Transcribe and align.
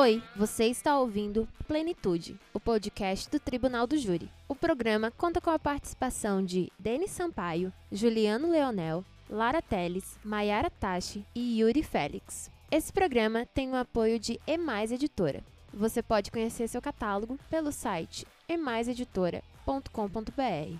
Oi, 0.00 0.22
você 0.34 0.64
está 0.64 0.98
ouvindo 0.98 1.46
Plenitude, 1.68 2.34
o 2.54 2.58
podcast 2.58 3.28
do 3.28 3.38
Tribunal 3.38 3.86
do 3.86 3.98
Júri. 3.98 4.30
O 4.48 4.54
programa 4.54 5.10
conta 5.10 5.42
com 5.42 5.50
a 5.50 5.58
participação 5.58 6.42
de 6.42 6.72
Denis 6.78 7.10
Sampaio, 7.10 7.70
Juliano 7.92 8.50
Leonel, 8.50 9.04
Lara 9.28 9.60
Teles, 9.60 10.18
Maiara 10.24 10.70
Tachi 10.70 11.22
e 11.34 11.60
Yuri 11.60 11.82
Félix. 11.82 12.50
Esse 12.70 12.90
programa 12.90 13.44
tem 13.52 13.68
o 13.68 13.76
apoio 13.76 14.18
de 14.18 14.40
Emais 14.46 14.90
Editora. 14.90 15.44
Você 15.70 16.02
pode 16.02 16.30
conhecer 16.30 16.66
seu 16.66 16.80
catálogo 16.80 17.38
pelo 17.50 17.70
site 17.70 18.26
emaiseditora.com.br. 18.48 20.78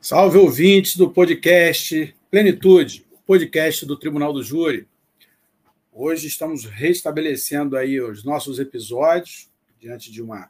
Salve 0.00 0.38
ouvintes 0.38 0.96
do 0.96 1.10
podcast 1.10 2.14
Plenitude, 2.30 3.04
podcast 3.26 3.84
do 3.84 3.96
Tribunal 3.96 4.32
do 4.32 4.40
Júri. 4.40 4.86
Hoje 5.92 6.28
estamos 6.28 6.64
restabelecendo 6.64 7.76
aí 7.76 8.00
os 8.00 8.22
nossos 8.22 8.60
episódios 8.60 9.50
diante 9.80 10.12
de 10.12 10.22
uma 10.22 10.48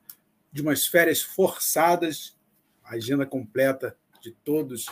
de 0.52 0.60
umas 0.60 0.86
férias 0.86 1.22
forçadas, 1.22 2.36
a 2.84 2.96
agenda 2.96 3.24
completa 3.24 3.96
de 4.20 4.32
todos, 4.44 4.86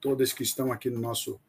todas 0.00 0.32
que 0.32 0.42
estão 0.42 0.70
aqui 0.70 0.90
no 0.90 1.00
nosso 1.00 1.40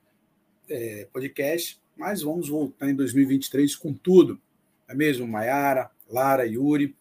é, 0.69 1.07
podcast, 1.11 1.81
mas 1.95 2.21
vamos 2.21 2.47
voltar 2.47 2.89
em 2.89 2.95
2023 2.95 3.75
com 3.75 3.93
tudo. 3.93 4.39
É 4.87 4.93
mesmo, 4.93 5.27
Maiara, 5.27 5.91
Lara, 6.07 6.45
Yuri, 6.45 6.95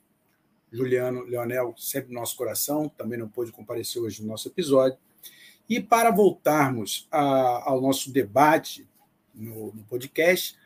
Juliano, 0.73 1.25
Leonel, 1.25 1.75
sempre 1.77 2.13
no 2.13 2.19
nosso 2.19 2.37
coração, 2.37 2.89
também 2.89 3.19
não 3.19 3.29
pôde 3.29 3.53
comparecer 3.53 4.03
hoje 4.03 4.23
no 4.23 4.29
nosso 4.29 4.49
episódio. 4.49 4.99
E 5.69 5.79
para 5.79 6.11
voltarmos 6.11 7.07
a, 7.11 7.71
ao 7.71 7.81
nosso 7.81 8.11
debate 8.11 8.89
no, 9.35 9.73
no 9.73 9.85
podcast, 9.85 10.57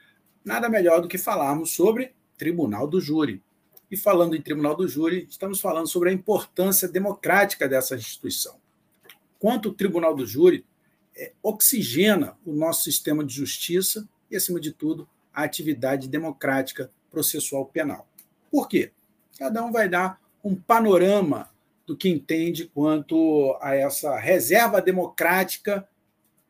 nada 0.44 0.68
melhor 0.68 1.00
do 1.00 1.08
que 1.08 1.18
falarmos 1.18 1.74
sobre 1.74 2.12
Tribunal 2.36 2.86
do 2.86 3.00
Júri. 3.00 3.42
E 3.90 3.96
falando 3.96 4.36
em 4.36 4.42
Tribunal 4.42 4.76
do 4.76 4.86
Júri, 4.86 5.26
estamos 5.28 5.60
falando 5.60 5.88
sobre 5.88 6.10
a 6.10 6.12
importância 6.12 6.88
democrática 6.88 7.68
dessa 7.68 7.96
instituição. 7.96 8.56
Quanto 9.38 9.70
o 9.70 9.74
Tribunal 9.74 10.14
do 10.14 10.24
Júri 10.24 10.64
é, 11.16 11.32
oxigena 11.42 12.36
o 12.46 12.52
nosso 12.52 12.84
sistema 12.84 13.24
de 13.24 13.34
justiça 13.34 14.08
e, 14.30 14.36
acima 14.36 14.60
de 14.60 14.72
tudo, 14.72 15.08
a 15.34 15.42
atividade 15.42 16.08
democrática 16.08 16.90
processual 17.10 17.66
penal. 17.66 18.08
Por 18.50 18.68
quê? 18.68 18.92
Cada 19.38 19.64
um 19.64 19.72
vai 19.72 19.88
dar 19.88 20.20
um 20.42 20.54
panorama 20.54 21.50
do 21.86 21.96
que 21.96 22.08
entende 22.08 22.66
quanto 22.72 23.58
a 23.60 23.74
essa 23.74 24.16
reserva 24.18 24.80
democrática 24.80 25.86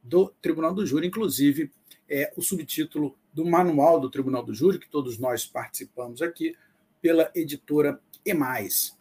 do 0.03 0.29
Tribunal 0.41 0.75
do 0.75 0.87
Júri, 0.87 1.07
inclusive 1.07 1.71
é 2.09 2.33
o 2.37 2.43
subtítulo 2.43 3.17
do 3.33 3.45
manual 3.45 4.01
do 4.01 4.11
Tribunal 4.11 4.45
do 4.45 4.55
Júri, 4.55 4.79
que 4.79 4.89
todos 4.89 5.19
nós 5.19 5.47
participamos 5.47 6.23
aqui, 6.23 6.57
pela 7.01 7.31
editora 7.35 8.01
Emais. 8.25 8.97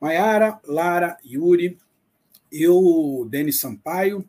Maiara, 0.00 0.60
Lara, 0.64 1.16
Yuri, 1.24 1.78
eu, 2.52 3.26
Denis 3.28 3.58
Sampaio, 3.58 4.24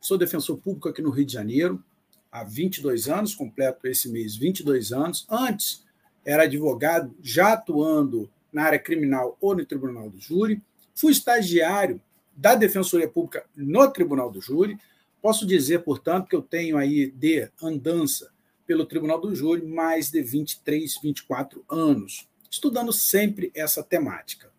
sou 0.00 0.18
defensor 0.18 0.58
público 0.58 0.88
aqui 0.88 1.00
no 1.00 1.10
Rio 1.10 1.24
de 1.24 1.32
Janeiro 1.32 1.82
há 2.34 2.42
22 2.42 3.08
anos, 3.08 3.32
completo 3.32 3.86
esse 3.86 4.10
mês 4.10 4.34
22 4.34 4.92
anos. 4.92 5.24
Antes, 5.30 5.84
era 6.24 6.42
advogado, 6.42 7.14
já 7.22 7.52
atuando 7.52 8.28
na 8.52 8.64
área 8.64 8.78
criminal 8.78 9.38
ou 9.40 9.54
no 9.54 9.64
Tribunal 9.64 10.10
do 10.10 10.18
Júri. 10.20 10.60
Fui 10.94 11.12
estagiário 11.12 12.00
da 12.36 12.56
Defensoria 12.56 13.08
Pública 13.08 13.46
no 13.54 13.88
Tribunal 13.92 14.32
do 14.32 14.40
Júri. 14.40 14.76
Posso 15.22 15.46
dizer, 15.46 15.84
portanto, 15.84 16.28
que 16.28 16.34
eu 16.34 16.42
tenho 16.42 16.76
aí 16.76 17.08
de 17.10 17.48
andança 17.62 18.33
pelo 18.66 18.86
Tribunal 18.86 19.20
do 19.20 19.34
Júri 19.34 19.64
mais 19.64 20.10
de 20.10 20.22
23, 20.22 20.98
24 21.02 21.64
anos, 21.68 22.28
estudando 22.50 22.92
sempre 22.92 23.50
essa 23.54 23.82
temática. 23.82 24.52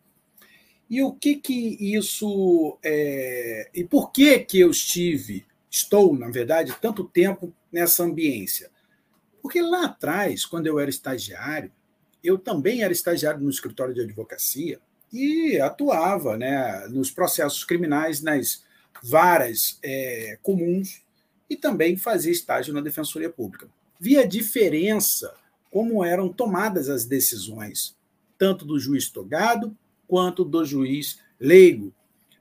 E 0.90 1.02
o 1.02 1.14
que 1.14 1.36
que 1.36 1.78
isso 1.80 2.78
é, 2.84 3.70
e 3.74 3.84
por 3.84 4.12
que 4.12 4.40
que 4.40 4.60
eu 4.60 4.70
estive, 4.70 5.46
estou, 5.70 6.16
na 6.16 6.30
verdade, 6.30 6.76
tanto 6.80 7.04
tempo 7.04 7.54
nessa 7.72 8.04
ambiência? 8.04 8.70
Porque 9.42 9.62
lá 9.62 9.86
atrás, 9.86 10.46
quando 10.46 10.68
eu 10.68 10.80
era 10.80 10.90
estagiário, 10.90 11.72
eu 12.24 12.38
também 12.38 12.84
era 12.84 12.94
estagiário 12.94 13.42
no 13.42 13.50
escritório 13.50 13.94
de 13.94 14.02
advocacia 14.02 14.80
e 15.12 15.60
atuava 15.60 16.38
né, 16.38 16.88
nos 16.90 17.12
processos 17.12 17.64
criminais 17.64 18.22
nas 18.22 18.64
varas 19.04 19.80
é, 19.84 20.38
comuns 20.42 21.04
e 21.50 21.56
também 21.56 21.98
fazia 21.98 22.32
estágio 22.32 22.74
na 22.74 22.82
Defensoria 22.82 23.30
Pública 23.30 23.68
via 24.06 24.28
diferença 24.28 25.34
como 25.72 26.06
eram 26.06 26.30
tomadas 26.32 26.90
as 26.90 27.06
decisões, 27.06 27.98
tanto 28.38 28.64
do 28.64 28.80
juiz 28.80 29.10
togado 29.10 29.76
quanto 30.08 30.46
do 30.46 30.64
juiz 30.64 31.18
leigo. 31.40 31.92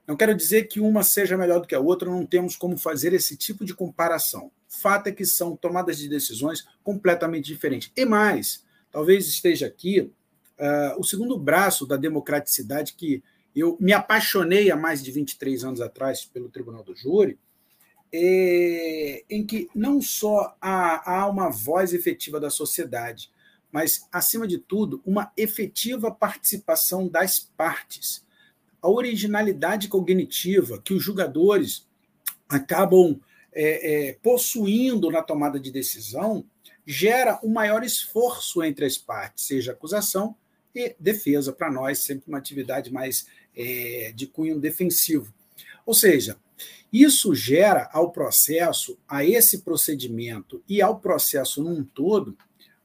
Não 0.06 0.14
quero 0.14 0.34
dizer 0.34 0.64
que 0.64 0.78
uma 0.78 1.02
seja 1.02 1.38
melhor 1.38 1.62
do 1.62 1.66
que 1.66 1.75
a 1.75 1.80
outra, 1.80 2.10
não 2.10 2.26
temos 2.26 2.54
como 2.54 2.76
fazer 2.76 3.14
esse 3.14 3.34
tipo 3.34 3.64
de 3.64 3.72
comparação. 3.72 4.50
Fato 4.69 5.06
é 5.06 5.12
que 5.12 5.25
são 5.25 5.56
tomadas 5.56 5.97
de 5.97 6.06
decisões 6.06 6.66
completamente 6.82 7.47
diferentes. 7.47 7.91
E 7.96 8.04
mais, 8.04 8.62
talvez 8.92 9.26
esteja 9.26 9.66
aqui 9.66 10.00
uh, 10.00 11.00
o 11.00 11.02
segundo 11.02 11.38
braço 11.38 11.86
da 11.86 11.96
democraticidade 11.96 12.92
que 12.92 13.22
eu 13.56 13.75
me 13.81 13.94
apaixonei 13.94 14.70
há 14.70 14.76
mais 14.76 15.02
de 15.02 15.10
23 15.10 15.64
anos 15.64 15.81
atrás 15.81 16.26
pelo 16.26 16.50
Tribunal 16.50 16.84
do 16.84 16.94
Júri, 16.94 17.38
é, 18.16 19.25
em 19.28 19.44
que 19.44 19.69
não 19.75 20.00
só 20.00 20.56
há, 20.60 21.19
há 21.19 21.28
uma 21.28 21.50
voz 21.50 21.92
efetiva 21.92 22.38
da 22.38 22.48
sociedade, 22.48 23.28
mas, 23.72 24.06
acima 24.12 24.47
de 24.47 24.56
tudo, 24.56 25.02
uma 25.04 25.32
efetiva 25.36 26.12
participação 26.12 27.08
das 27.08 27.41
partes. 27.41 28.25
A 28.80 28.88
originalidade 28.88 29.88
cognitiva 29.88 30.80
que 30.80 30.94
os 30.94 31.02
julgadores 31.02 31.88
acabam 32.48 33.20
é, 33.52 34.10
é, 34.10 34.12
possuindo 34.22 35.10
na 35.10 35.20
tomada 35.20 35.58
de 35.58 35.72
decisão 35.72 36.44
gera 36.86 37.41
um 37.42 37.50
maior 37.50 37.82
esforço 37.82 38.62
entre 38.62 38.84
as 38.84 38.96
partes, 38.96 39.46
seja 39.46 39.72
acusação 39.72 40.36
e 40.72 40.94
defesa, 41.00 41.52
para 41.52 41.69
nós, 41.69 41.98
sempre 41.98 42.28
uma 42.28 42.38
atividade 42.38 42.92
mais 42.92 43.26
é, 43.56 44.12
de 44.14 44.28
cunho 44.28 44.60
defensivo. 44.60 45.34
Ou 45.87 45.94
seja, 45.94 46.37
isso 46.92 47.34
gera 47.34 47.88
ao 47.92 48.12
processo, 48.12 48.97
a 49.09 49.25
esse 49.25 49.62
procedimento 49.62 50.62
e 50.69 50.81
ao 50.81 51.00
processo 51.00 51.62
num 51.62 51.82
todo, 51.82 52.37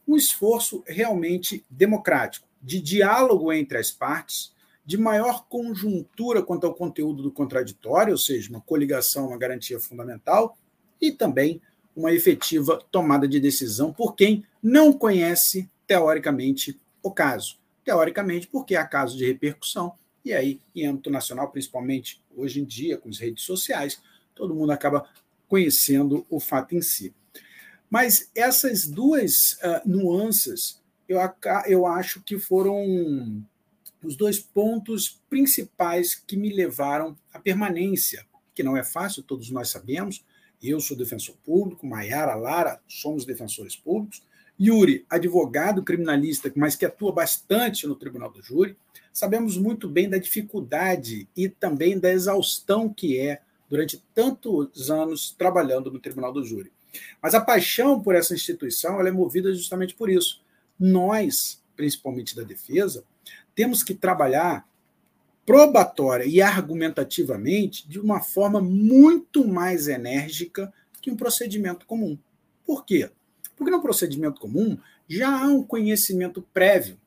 um 0.07 0.15
esforço 0.15 0.83
realmente 0.87 1.63
democrático, 1.69 2.47
de 2.61 2.81
diálogo 2.81 3.53
entre 3.53 3.77
as 3.77 3.91
partes, 3.91 4.51
de 4.83 4.97
maior 4.97 5.45
conjuntura 5.47 6.41
quanto 6.41 6.65
ao 6.65 6.73
conteúdo 6.73 7.21
do 7.21 7.31
contraditório, 7.31 8.13
ou 8.13 8.17
seja, 8.17 8.49
uma 8.49 8.61
coligação, 8.61 9.27
uma 9.27 9.37
garantia 9.37 9.79
fundamental, 9.79 10.57
e 10.99 11.11
também 11.11 11.61
uma 11.95 12.11
efetiva 12.11 12.83
tomada 12.91 13.27
de 13.27 13.39
decisão 13.39 13.93
por 13.93 14.15
quem 14.15 14.43
não 14.63 14.91
conhece, 14.91 15.69
teoricamente, 15.85 16.79
o 17.03 17.11
caso. 17.11 17.59
Teoricamente, 17.83 18.47
porque 18.47 18.75
há 18.75 18.85
casos 18.85 19.15
de 19.15 19.25
repercussão 19.25 19.93
e 20.23 20.33
aí, 20.33 20.59
em 20.75 20.85
âmbito 20.85 21.09
nacional, 21.09 21.49
principalmente 21.49 22.21
hoje 22.39 22.61
em 22.61 22.65
dia, 22.65 22.97
com 22.97 23.09
as 23.09 23.17
redes 23.17 23.43
sociais, 23.43 24.01
todo 24.33 24.55
mundo 24.55 24.71
acaba 24.71 25.07
conhecendo 25.47 26.25
o 26.29 26.39
fato 26.39 26.75
em 26.75 26.81
si. 26.81 27.13
Mas 27.89 28.29
essas 28.35 28.87
duas 28.87 29.53
uh, 29.63 29.87
nuances, 29.89 30.81
eu, 31.07 31.19
eu 31.67 31.85
acho 31.87 32.21
que 32.21 32.37
foram 32.37 33.43
os 34.03 34.15
dois 34.15 34.39
pontos 34.39 35.21
principais 35.29 36.15
que 36.15 36.37
me 36.37 36.53
levaram 36.53 37.17
à 37.33 37.39
permanência, 37.39 38.25
que 38.53 38.63
não 38.63 38.77
é 38.77 38.83
fácil, 38.83 39.23
todos 39.23 39.49
nós 39.49 39.69
sabemos. 39.69 40.23
Eu 40.61 40.79
sou 40.79 40.95
defensor 40.95 41.35
público, 41.43 41.87
Maiara, 41.87 42.35
Lara, 42.35 42.81
somos 42.87 43.25
defensores 43.25 43.75
públicos. 43.75 44.21
Yuri, 44.59 45.05
advogado 45.09 45.81
criminalista, 45.81 46.51
mas 46.55 46.75
que 46.75 46.85
atua 46.85 47.13
bastante 47.13 47.87
no 47.87 47.95
Tribunal 47.95 48.29
do 48.29 48.41
Júri. 48.41 48.75
Sabemos 49.19 49.57
muito 49.57 49.85
bem 49.85 50.09
da 50.09 50.17
dificuldade 50.17 51.27
e 51.35 51.49
também 51.49 51.99
da 51.99 52.09
exaustão 52.09 52.87
que 52.87 53.19
é 53.19 53.41
durante 53.69 54.01
tantos 54.15 54.89
anos 54.89 55.35
trabalhando 55.37 55.91
no 55.91 55.99
Tribunal 55.99 56.31
do 56.31 56.41
Júri. 56.45 56.71
Mas 57.21 57.35
a 57.35 57.41
paixão 57.41 58.01
por 58.01 58.15
essa 58.15 58.33
instituição 58.33 59.05
é 59.05 59.11
movida 59.11 59.53
justamente 59.53 59.93
por 59.93 60.09
isso. 60.09 60.41
Nós, 60.79 61.61
principalmente 61.75 62.33
da 62.33 62.43
defesa, 62.43 63.03
temos 63.53 63.83
que 63.83 63.93
trabalhar 63.93 64.65
probatória 65.45 66.23
e 66.23 66.41
argumentativamente 66.41 67.89
de 67.89 67.99
uma 67.99 68.21
forma 68.21 68.61
muito 68.61 69.45
mais 69.45 69.89
enérgica 69.89 70.73
que 71.01 71.11
um 71.11 71.17
procedimento 71.17 71.85
comum. 71.85 72.17
Por 72.65 72.85
quê? 72.85 73.09
Porque 73.57 73.69
no 73.69 73.81
procedimento 73.81 74.39
comum 74.39 74.77
já 75.09 75.43
há 75.43 75.47
um 75.47 75.61
conhecimento 75.61 76.41
prévio. 76.53 76.97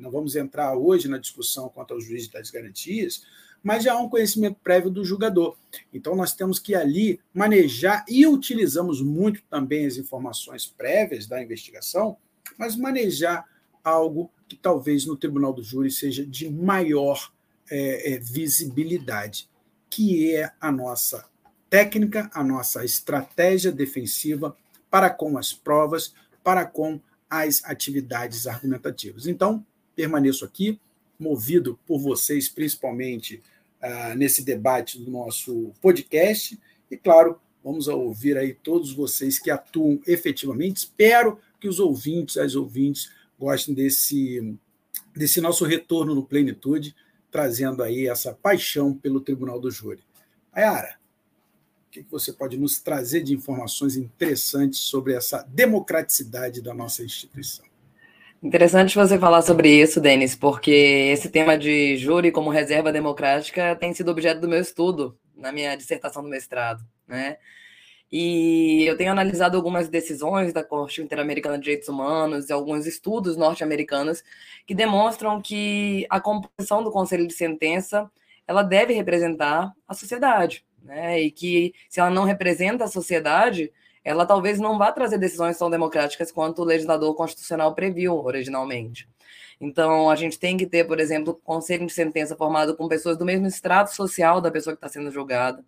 Não 0.00 0.10
vamos 0.10 0.36
entrar 0.36 0.76
hoje 0.76 1.08
na 1.08 1.18
discussão 1.18 1.68
quanto 1.68 1.94
aos 1.94 2.04
juízes 2.04 2.28
das 2.28 2.50
garantias, 2.50 3.22
mas 3.62 3.84
já 3.84 3.92
há 3.92 3.98
um 4.00 4.08
conhecimento 4.08 4.56
prévio 4.62 4.90
do 4.90 5.04
julgador. 5.04 5.56
Então, 5.92 6.16
nós 6.16 6.34
temos 6.34 6.58
que 6.58 6.74
ali 6.74 7.20
manejar, 7.32 8.04
e 8.08 8.26
utilizamos 8.26 9.02
muito 9.02 9.42
também 9.50 9.86
as 9.86 9.96
informações 9.96 10.66
prévias 10.66 11.26
da 11.26 11.42
investigação, 11.42 12.16
mas 12.58 12.76
manejar 12.76 13.44
algo 13.84 14.30
que 14.48 14.56
talvez 14.56 15.06
no 15.06 15.16
tribunal 15.16 15.52
do 15.52 15.62
júri 15.62 15.90
seja 15.90 16.26
de 16.26 16.50
maior 16.50 17.32
é, 17.70 18.14
é, 18.14 18.18
visibilidade, 18.18 19.48
que 19.88 20.34
é 20.34 20.50
a 20.60 20.72
nossa 20.72 21.24
técnica, 21.68 22.30
a 22.34 22.42
nossa 22.42 22.84
estratégia 22.84 23.70
defensiva 23.70 24.56
para 24.90 25.08
com 25.08 25.38
as 25.38 25.52
provas, 25.52 26.14
para 26.42 26.64
com 26.64 27.00
as 27.28 27.64
atividades 27.64 28.46
argumentativas. 28.48 29.26
Então, 29.28 29.64
permaneço 30.00 30.46
aqui, 30.46 30.80
movido 31.18 31.78
por 31.86 31.98
vocês, 31.98 32.48
principalmente 32.48 33.42
uh, 33.82 34.16
nesse 34.16 34.42
debate 34.42 34.98
do 34.98 35.10
nosso 35.10 35.74
podcast, 35.78 36.58
e, 36.90 36.96
claro, 36.96 37.38
vamos 37.62 37.86
ouvir 37.86 38.38
aí 38.38 38.54
todos 38.54 38.94
vocês 38.94 39.38
que 39.38 39.50
atuam 39.50 40.00
efetivamente. 40.06 40.78
Espero 40.78 41.38
que 41.60 41.68
os 41.68 41.78
ouvintes, 41.78 42.38
as 42.38 42.54
ouvintes, 42.54 43.10
gostem 43.38 43.74
desse, 43.74 44.56
desse 45.14 45.38
nosso 45.38 45.66
retorno 45.66 46.14
no 46.14 46.24
Plenitude, 46.24 46.96
trazendo 47.30 47.82
aí 47.82 48.06
essa 48.06 48.32
paixão 48.32 48.94
pelo 48.94 49.20
Tribunal 49.20 49.60
do 49.60 49.70
Júri. 49.70 50.02
Ayara, 50.50 50.98
o 51.86 51.90
que 51.90 52.06
você 52.10 52.32
pode 52.32 52.56
nos 52.56 52.78
trazer 52.78 53.22
de 53.22 53.34
informações 53.34 53.96
interessantes 53.96 54.80
sobre 54.80 55.12
essa 55.12 55.42
democraticidade 55.42 56.62
da 56.62 56.72
nossa 56.72 57.04
instituição? 57.04 57.69
Interessante 58.42 58.96
você 58.96 59.18
falar 59.18 59.42
sobre 59.42 59.68
isso, 59.68 60.00
Denis, 60.00 60.34
porque 60.34 60.70
esse 61.12 61.28
tema 61.28 61.58
de 61.58 61.98
júri 61.98 62.32
como 62.32 62.48
reserva 62.48 62.90
democrática 62.90 63.76
tem 63.76 63.92
sido 63.92 64.10
objeto 64.10 64.40
do 64.40 64.48
meu 64.48 64.60
estudo 64.60 65.18
na 65.36 65.52
minha 65.52 65.76
dissertação 65.76 66.22
do 66.22 66.28
mestrado, 66.28 66.82
né? 67.06 67.36
E 68.10 68.84
eu 68.86 68.96
tenho 68.96 69.12
analisado 69.12 69.58
algumas 69.58 69.90
decisões 69.90 70.54
da 70.54 70.64
Corte 70.64 71.02
Interamericana 71.02 71.58
de 71.58 71.64
Direitos 71.64 71.88
Humanos 71.88 72.48
e 72.48 72.52
alguns 72.52 72.86
estudos 72.86 73.36
norte-americanos 73.36 74.24
que 74.66 74.74
demonstram 74.74 75.40
que 75.40 76.06
a 76.08 76.18
composição 76.18 76.82
do 76.82 76.90
Conselho 76.90 77.26
de 77.26 77.34
Sentença 77.34 78.10
ela 78.48 78.62
deve 78.62 78.94
representar 78.94 79.70
a 79.86 79.94
sociedade, 79.94 80.64
né? 80.82 81.20
E 81.20 81.30
que 81.30 81.74
se 81.90 82.00
ela 82.00 82.10
não 82.10 82.24
representa 82.24 82.84
a 82.84 82.88
sociedade, 82.88 83.70
ela 84.04 84.24
talvez 84.26 84.58
não 84.58 84.78
vá 84.78 84.90
trazer 84.92 85.18
decisões 85.18 85.58
tão 85.58 85.70
democráticas 85.70 86.32
quanto 86.32 86.62
o 86.62 86.64
legislador 86.64 87.14
constitucional 87.14 87.74
previu 87.74 88.14
originalmente. 88.16 89.08
Então, 89.60 90.08
a 90.08 90.16
gente 90.16 90.38
tem 90.38 90.56
que 90.56 90.66
ter, 90.66 90.84
por 90.84 90.98
exemplo, 90.98 91.38
conselho 91.44 91.86
de 91.86 91.92
sentença 91.92 92.34
formado 92.34 92.74
com 92.74 92.88
pessoas 92.88 93.18
do 93.18 93.26
mesmo 93.26 93.46
extrato 93.46 93.94
social 93.94 94.40
da 94.40 94.50
pessoa 94.50 94.74
que 94.74 94.78
está 94.78 94.88
sendo 94.88 95.10
julgada. 95.10 95.62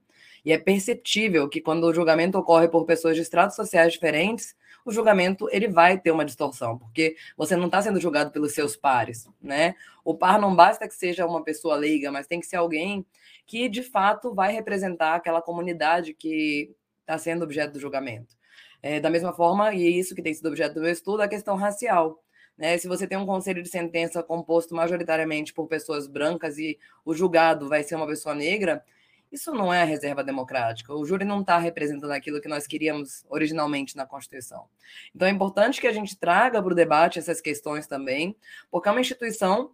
E 0.45 0.53
é 0.53 0.59
perceptível 0.59 1.49
que 1.49 1.61
quando 1.61 1.85
o 1.85 1.95
julgamento 1.95 2.39
ocorre 2.39 2.69
por 2.69 2.85
pessoas 2.85 3.17
de 3.17 3.23
estratos 3.23 3.55
sociais 3.55 3.93
diferentes, 3.93 4.57
o 4.85 4.91
julgamento 4.91 5.49
ele 5.53 5.69
vai 5.69 5.99
ter 5.99 6.11
uma 6.11 6.25
distorção, 6.25 6.77
porque 6.79 7.17
você 7.37 7.55
não 7.55 7.67
está 7.67 7.81
sendo 7.83 8.01
julgado 8.01 8.33
pelos 8.33 8.53
seus 8.53 8.77
pares, 8.77 9.29
né? 9.41 9.77
O 10.05 10.15
par 10.15 10.41
não 10.41 10.57
basta 10.57 10.89
que 10.89 10.95
seja 10.95 11.27
uma 11.27 11.45
pessoa 11.45 11.77
leiga, 11.77 12.11
mas 12.11 12.27
tem 12.27 12.41
que 12.41 12.47
ser 12.47 12.57
alguém 12.57 13.07
que 13.47 13.69
de 13.69 13.83
fato 13.83 14.35
vai 14.35 14.53
representar 14.53 15.15
aquela 15.15 15.41
comunidade 15.41 16.15
que 16.15 16.75
está 17.03 17.19
sendo 17.19 17.43
objeto 17.43 17.75
do 17.75 17.81
julgamento. 17.81 18.35
É, 18.83 18.99
da 18.99 19.11
mesma 19.11 19.33
forma, 19.33 19.73
e 19.75 19.99
isso 19.99 20.15
que 20.15 20.23
tem 20.23 20.35
sido 20.35 20.47
objeto 20.47 20.75
do 20.75 20.81
meu 20.81 20.91
estudo, 20.91 21.23
a 21.23 21.29
questão 21.29 21.55
racial. 21.55 22.21
Né? 22.57 22.77
Se 22.79 22.89
você 22.89 23.07
tem 23.07 23.17
um 23.19 23.27
conselho 23.27 23.63
de 23.63 23.69
sentença 23.69 24.23
composto 24.23 24.75
majoritariamente 24.75 25.55
por 25.55 25.69
pessoas 25.69 26.07
brancas 26.07 26.59
e 26.59 26.79
o 27.05 27.15
julgado 27.15 27.69
vai 27.69 27.83
ser 27.83 27.95
uma 27.95 28.07
pessoa 28.07 28.35
negra, 28.35 28.85
isso 29.33 29.51
não 29.53 29.73
é 29.73 29.81
a 29.81 29.87
reserva 29.87 30.23
democrática. 30.23 30.95
O 30.95 31.07
júri 31.07 31.25
não 31.25 31.41
está 31.41 31.57
representando 31.59 32.11
aquilo 32.11 32.41
que 32.41 32.49
nós 32.49 32.67
queríamos 32.67 33.25
originalmente 33.31 33.97
na 33.97 34.05
Constituição. 34.05 34.67
Então 35.15 35.27
é 35.27 35.31
importante 35.31 35.81
que 35.81 35.87
a 35.87 35.93
gente 35.93 36.19
traga 36.19 36.63
para 36.63 36.73
o 36.73 36.77
debate 36.77 37.19
essas 37.19 37.41
questões 37.41 37.87
também, 37.87 38.37
porque 38.71 38.89
é 38.89 38.93
uma 38.93 39.01
instituição 39.01 39.71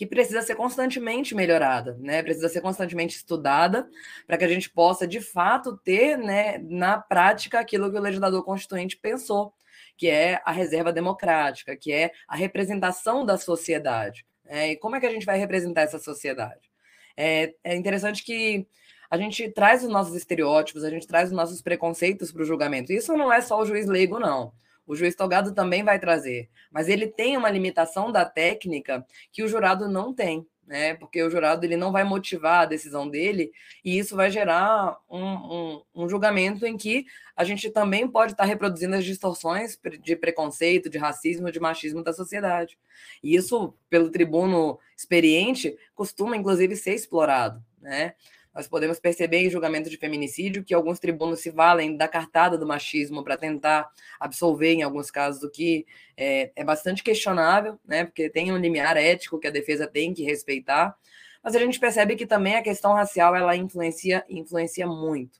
que 0.00 0.06
precisa 0.06 0.40
ser 0.40 0.54
constantemente 0.54 1.34
melhorada, 1.34 1.94
né? 2.00 2.22
Precisa 2.22 2.48
ser 2.48 2.62
constantemente 2.62 3.16
estudada 3.16 3.86
para 4.26 4.38
que 4.38 4.44
a 4.44 4.48
gente 4.48 4.70
possa, 4.70 5.06
de 5.06 5.20
fato, 5.20 5.76
ter, 5.76 6.16
né, 6.16 6.56
na 6.56 6.96
prática 6.96 7.60
aquilo 7.60 7.90
que 7.92 7.98
o 7.98 8.00
legislador 8.00 8.42
constituinte 8.42 8.96
pensou, 8.96 9.52
que 9.98 10.08
é 10.08 10.40
a 10.46 10.52
reserva 10.52 10.90
democrática, 10.90 11.76
que 11.76 11.92
é 11.92 12.12
a 12.26 12.34
representação 12.34 13.26
da 13.26 13.36
sociedade. 13.36 14.24
Né? 14.42 14.70
E 14.70 14.76
como 14.76 14.96
é 14.96 15.00
que 15.00 15.06
a 15.06 15.10
gente 15.10 15.26
vai 15.26 15.38
representar 15.38 15.82
essa 15.82 15.98
sociedade? 15.98 16.70
É, 17.14 17.52
é 17.62 17.76
interessante 17.76 18.24
que 18.24 18.66
a 19.10 19.18
gente 19.18 19.50
traz 19.50 19.84
os 19.84 19.90
nossos 19.90 20.16
estereótipos, 20.16 20.82
a 20.82 20.88
gente 20.88 21.06
traz 21.06 21.28
os 21.28 21.36
nossos 21.36 21.60
preconceitos 21.60 22.32
para 22.32 22.40
o 22.40 22.46
julgamento. 22.46 22.90
Isso 22.90 23.14
não 23.18 23.30
é 23.30 23.42
só 23.42 23.60
o 23.60 23.66
juiz 23.66 23.84
leigo, 23.84 24.18
não. 24.18 24.54
O 24.90 24.96
juiz 24.96 25.14
togado 25.14 25.54
também 25.54 25.84
vai 25.84 26.00
trazer, 26.00 26.48
mas 26.68 26.88
ele 26.88 27.06
tem 27.06 27.36
uma 27.36 27.48
limitação 27.48 28.10
da 28.10 28.24
técnica 28.24 29.06
que 29.30 29.40
o 29.40 29.46
jurado 29.46 29.88
não 29.88 30.12
tem, 30.12 30.44
né? 30.66 30.94
Porque 30.94 31.22
o 31.22 31.30
jurado 31.30 31.64
ele 31.64 31.76
não 31.76 31.92
vai 31.92 32.02
motivar 32.02 32.62
a 32.62 32.64
decisão 32.64 33.08
dele 33.08 33.52
e 33.84 33.96
isso 33.96 34.16
vai 34.16 34.32
gerar 34.32 34.98
um, 35.08 35.22
um, 35.22 35.82
um 35.94 36.08
julgamento 36.08 36.66
em 36.66 36.76
que 36.76 37.06
a 37.36 37.44
gente 37.44 37.70
também 37.70 38.08
pode 38.08 38.32
estar 38.32 38.42
reproduzindo 38.42 38.96
as 38.96 39.04
distorções 39.04 39.78
de 40.02 40.16
preconceito, 40.16 40.90
de 40.90 40.98
racismo, 40.98 41.52
de 41.52 41.60
machismo 41.60 42.02
da 42.02 42.12
sociedade. 42.12 42.76
E 43.22 43.36
isso, 43.36 43.72
pelo 43.88 44.10
tribuno 44.10 44.76
experiente, 44.96 45.78
costuma 45.94 46.36
inclusive 46.36 46.74
ser 46.74 46.94
explorado, 46.96 47.64
né? 47.80 48.14
Nós 48.54 48.66
podemos 48.66 48.98
perceber 48.98 49.38
em 49.38 49.50
julgamento 49.50 49.88
de 49.88 49.96
feminicídio 49.96 50.64
que 50.64 50.74
alguns 50.74 50.98
tribunos 50.98 51.40
se 51.40 51.50
valem 51.50 51.96
da 51.96 52.08
cartada 52.08 52.58
do 52.58 52.66
machismo 52.66 53.22
para 53.22 53.36
tentar 53.36 53.88
absolver, 54.18 54.72
em 54.72 54.82
alguns 54.82 55.10
casos, 55.10 55.42
o 55.42 55.50
que 55.50 55.86
é, 56.16 56.50
é 56.56 56.64
bastante 56.64 57.02
questionável, 57.02 57.78
né? 57.86 58.04
Porque 58.04 58.28
tem 58.28 58.52
um 58.52 58.56
limiar 58.56 58.96
ético 58.96 59.38
que 59.38 59.46
a 59.46 59.52
defesa 59.52 59.86
tem 59.86 60.12
que 60.12 60.24
respeitar. 60.24 60.96
Mas 61.42 61.54
a 61.54 61.60
gente 61.60 61.78
percebe 61.78 62.16
que 62.16 62.26
também 62.26 62.56
a 62.56 62.62
questão 62.62 62.92
racial 62.92 63.36
ela 63.36 63.56
influencia, 63.56 64.24
influencia 64.28 64.86
muito. 64.86 65.38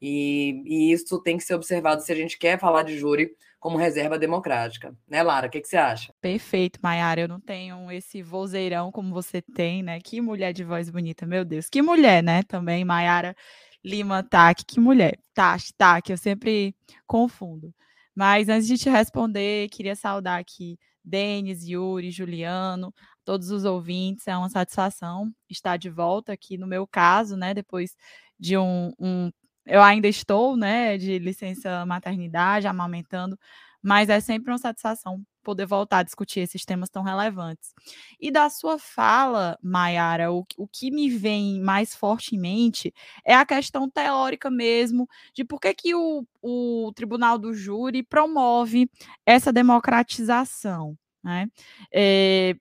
E, 0.00 0.62
e 0.64 0.92
isso 0.92 1.20
tem 1.22 1.36
que 1.36 1.44
ser 1.44 1.54
observado 1.54 2.02
se 2.02 2.12
a 2.12 2.14
gente 2.14 2.38
quer 2.38 2.58
falar 2.58 2.82
de 2.82 2.98
júri 2.98 3.34
como 3.58 3.76
reserva 3.76 4.18
democrática. 4.18 4.94
Né, 5.08 5.22
Lara? 5.22 5.48
O 5.48 5.50
que, 5.50 5.60
que 5.60 5.68
você 5.68 5.76
acha? 5.76 6.12
Perfeito, 6.20 6.78
Maiara. 6.82 7.20
Eu 7.20 7.28
não 7.28 7.40
tenho 7.40 7.90
esse 7.90 8.22
vozeirão 8.22 8.92
como 8.92 9.12
você 9.12 9.42
tem, 9.42 9.82
né? 9.82 9.98
Que 10.00 10.20
mulher 10.20 10.52
de 10.52 10.64
voz 10.64 10.90
bonita, 10.90 11.26
meu 11.26 11.44
Deus. 11.44 11.68
Que 11.68 11.82
mulher, 11.82 12.22
né? 12.22 12.42
Também, 12.44 12.84
Maiara 12.84 13.34
Lima 13.84 14.22
Tac, 14.22 14.64
que 14.64 14.80
mulher. 14.80 15.18
Tac, 15.34 15.72
Tac, 15.76 16.10
eu 16.10 16.16
sempre 16.16 16.74
confundo. 17.06 17.74
Mas 18.14 18.48
antes 18.48 18.66
de 18.66 18.76
te 18.76 18.90
responder, 18.90 19.68
queria 19.70 19.94
saudar 19.94 20.40
aqui 20.40 20.78
Denis, 21.04 21.64
Yuri, 21.64 22.10
Juliano, 22.10 22.92
todos 23.24 23.50
os 23.50 23.64
ouvintes. 23.64 24.26
É 24.28 24.36
uma 24.36 24.48
satisfação 24.48 25.32
estar 25.48 25.76
de 25.76 25.88
volta 25.88 26.32
aqui 26.32 26.58
no 26.58 26.66
meu 26.66 26.86
caso, 26.86 27.36
né? 27.36 27.54
Depois 27.54 27.96
de 28.38 28.56
um, 28.58 28.92
um 28.98 29.30
eu 29.68 29.82
ainda 29.82 30.08
estou, 30.08 30.56
né, 30.56 30.98
de 30.98 31.18
licença 31.18 31.84
maternidade, 31.86 32.66
amamentando, 32.66 33.38
mas 33.82 34.08
é 34.08 34.20
sempre 34.20 34.50
uma 34.50 34.58
satisfação 34.58 35.22
poder 35.42 35.66
voltar 35.66 36.00
a 36.00 36.02
discutir 36.02 36.40
esses 36.40 36.64
temas 36.64 36.90
tão 36.90 37.02
relevantes. 37.02 37.72
E 38.20 38.30
da 38.30 38.50
sua 38.50 38.78
fala, 38.78 39.58
Mayara, 39.62 40.30
o, 40.30 40.44
o 40.58 40.68
que 40.68 40.90
me 40.90 41.08
vem 41.08 41.60
mais 41.62 41.94
fortemente 41.94 42.92
é 43.24 43.34
a 43.34 43.46
questão 43.46 43.88
teórica 43.88 44.50
mesmo, 44.50 45.08
de 45.32 45.44
por 45.44 45.58
que, 45.60 45.72
que 45.72 45.94
o, 45.94 46.26
o 46.42 46.92
Tribunal 46.94 47.38
do 47.38 47.54
Júri 47.54 48.02
promove 48.02 48.90
essa 49.24 49.52
democratização. 49.52 50.96
Né? 51.24 51.48
É, 51.92 52.54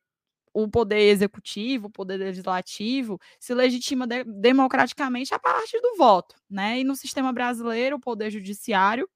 o 0.63 0.67
poder 0.67 1.01
executivo, 1.09 1.85
o 1.85 1.91
poder 1.91 2.17
legislativo, 2.17 3.19
se 3.39 3.53
legitima 3.53 4.07
de, 4.07 4.23
democraticamente 4.23 5.31
a 5.31 5.37
partir 5.37 5.79
do 5.81 5.95
voto, 5.95 6.35
né? 6.49 6.79
E 6.79 6.83
no 6.83 6.95
sistema 6.95 7.31
brasileiro, 7.31 7.97
o 7.97 7.99
poder 7.99 8.31
judiciário, 8.31 9.07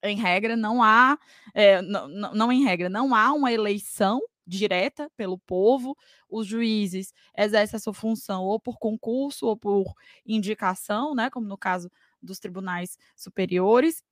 em 0.00 0.16
regra, 0.16 0.56
não 0.56 0.80
há, 0.80 1.18
é, 1.52 1.82
não, 1.82 2.06
não 2.08 2.52
em 2.52 2.62
regra, 2.62 2.88
não 2.88 3.16
há 3.16 3.32
uma 3.32 3.52
eleição 3.52 4.20
direta 4.46 5.10
pelo 5.16 5.38
povo, 5.38 5.96
os 6.28 6.46
juízes 6.46 7.12
exercem 7.36 7.76
a 7.76 7.80
sua 7.80 7.92
função 7.92 8.44
ou 8.44 8.60
por 8.60 8.78
concurso 8.78 9.46
ou 9.46 9.56
por 9.56 9.92
indicação, 10.24 11.16
né, 11.16 11.30
como 11.30 11.48
no 11.48 11.58
caso 11.58 11.90
dos 12.22 12.38
tribunais 12.38 12.96
superiores, 13.16 14.04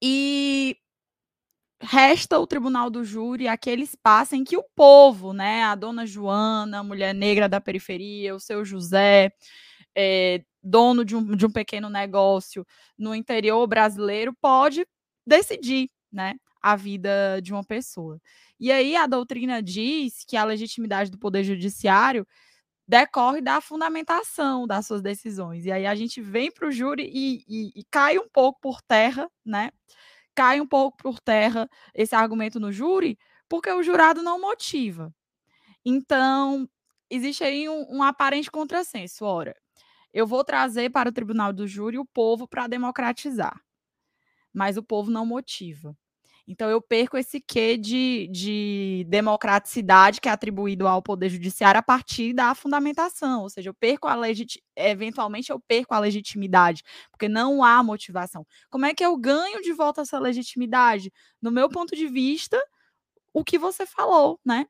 e 0.00 0.76
resta 1.82 2.38
o 2.38 2.46
tribunal 2.46 2.88
do 2.90 3.04
júri 3.04 3.48
aquele 3.48 3.82
espaço 3.82 4.34
em 4.36 4.44
que 4.44 4.56
o 4.56 4.64
povo, 4.74 5.32
né, 5.32 5.64
a 5.64 5.74
dona 5.74 6.06
Joana, 6.06 6.82
mulher 6.82 7.14
negra 7.14 7.48
da 7.48 7.60
periferia, 7.60 8.34
o 8.34 8.40
seu 8.40 8.64
José, 8.64 9.32
é, 9.96 10.42
dono 10.62 11.04
de 11.04 11.16
um, 11.16 11.36
de 11.36 11.46
um 11.46 11.50
pequeno 11.50 11.90
negócio 11.90 12.66
no 12.98 13.14
interior 13.14 13.66
brasileiro, 13.66 14.34
pode 14.40 14.86
decidir, 15.26 15.88
né, 16.12 16.34
a 16.62 16.76
vida 16.76 17.40
de 17.42 17.52
uma 17.52 17.64
pessoa. 17.64 18.20
E 18.60 18.70
aí 18.70 18.94
a 18.96 19.06
doutrina 19.06 19.62
diz 19.62 20.24
que 20.26 20.36
a 20.36 20.44
legitimidade 20.44 21.10
do 21.10 21.18
poder 21.18 21.42
judiciário 21.44 22.26
decorre 22.86 23.40
da 23.40 23.60
fundamentação 23.60 24.66
das 24.66 24.86
suas 24.86 25.02
decisões. 25.02 25.64
E 25.66 25.72
aí 25.72 25.86
a 25.86 25.94
gente 25.94 26.20
vem 26.20 26.50
para 26.52 26.68
o 26.68 26.72
júri 26.72 27.10
e, 27.12 27.44
e, 27.48 27.80
e 27.80 27.84
cai 27.90 28.18
um 28.18 28.28
pouco 28.28 28.60
por 28.60 28.82
terra, 28.82 29.28
né? 29.44 29.70
Cai 30.34 30.60
um 30.60 30.66
pouco 30.66 30.96
por 30.98 31.20
terra 31.20 31.68
esse 31.94 32.14
argumento 32.14 32.60
no 32.60 32.72
júri, 32.72 33.18
Porque 33.48 33.70
o 33.70 33.82
jurado 33.82 34.22
não 34.22 34.40
motiva. 34.40 35.12
Então, 35.84 36.68
existe 37.10 37.44
aí 37.44 37.68
um, 37.68 37.86
um 37.98 38.02
aparente 38.02 38.50
contrassenso. 38.50 39.24
Ora, 39.24 39.54
eu 40.12 40.26
vou 40.26 40.44
trazer 40.44 40.90
para 40.90 41.10
o 41.10 41.12
tribunal 41.12 41.52
do 41.52 41.66
júri 41.68 41.98
o 41.98 42.06
povo 42.06 42.48
para 42.48 42.66
democratizar, 42.68 43.60
mas 44.52 44.76
o 44.76 44.82
povo 44.82 45.10
não 45.10 45.26
motiva. 45.26 45.96
Então, 46.46 46.68
eu 46.68 46.82
perco 46.82 47.16
esse 47.16 47.40
quê 47.40 47.76
de, 47.76 48.28
de 48.32 49.06
democraticidade 49.08 50.20
que 50.20 50.28
é 50.28 50.32
atribuído 50.32 50.88
ao 50.88 51.00
Poder 51.00 51.28
Judiciário 51.28 51.78
a 51.78 51.82
partir 51.82 52.32
da 52.32 52.54
fundamentação. 52.54 53.42
Ou 53.42 53.50
seja, 53.50 53.70
eu 53.70 53.74
perco 53.74 54.08
a 54.08 54.14
legit... 54.16 54.60
eventualmente 54.74 55.50
eu 55.50 55.60
perco 55.60 55.94
a 55.94 56.00
legitimidade, 56.00 56.82
porque 57.10 57.28
não 57.28 57.62
há 57.62 57.82
motivação. 57.82 58.44
Como 58.68 58.84
é 58.86 58.92
que 58.94 59.04
eu 59.04 59.16
ganho 59.16 59.62
de 59.62 59.72
volta 59.72 60.02
essa 60.02 60.18
legitimidade? 60.18 61.12
No 61.40 61.50
meu 61.52 61.68
ponto 61.68 61.94
de 61.94 62.08
vista, 62.08 62.60
o 63.32 63.44
que 63.44 63.58
você 63.58 63.86
falou, 63.86 64.40
né? 64.44 64.66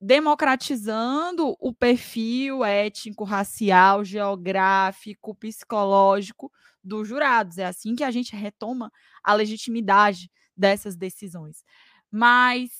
Democratizando 0.00 1.54
o 1.60 1.72
perfil 1.72 2.64
étnico, 2.64 3.22
racial, 3.22 4.04
geográfico, 4.04 5.34
psicológico 5.34 6.50
dos 6.82 7.06
jurados. 7.06 7.58
É 7.58 7.66
assim 7.66 7.94
que 7.94 8.02
a 8.02 8.10
gente 8.10 8.34
retoma 8.34 8.90
a 9.22 9.34
legitimidade 9.34 10.30
dessas 10.56 10.96
decisões. 10.96 11.64
Mas 12.10 12.70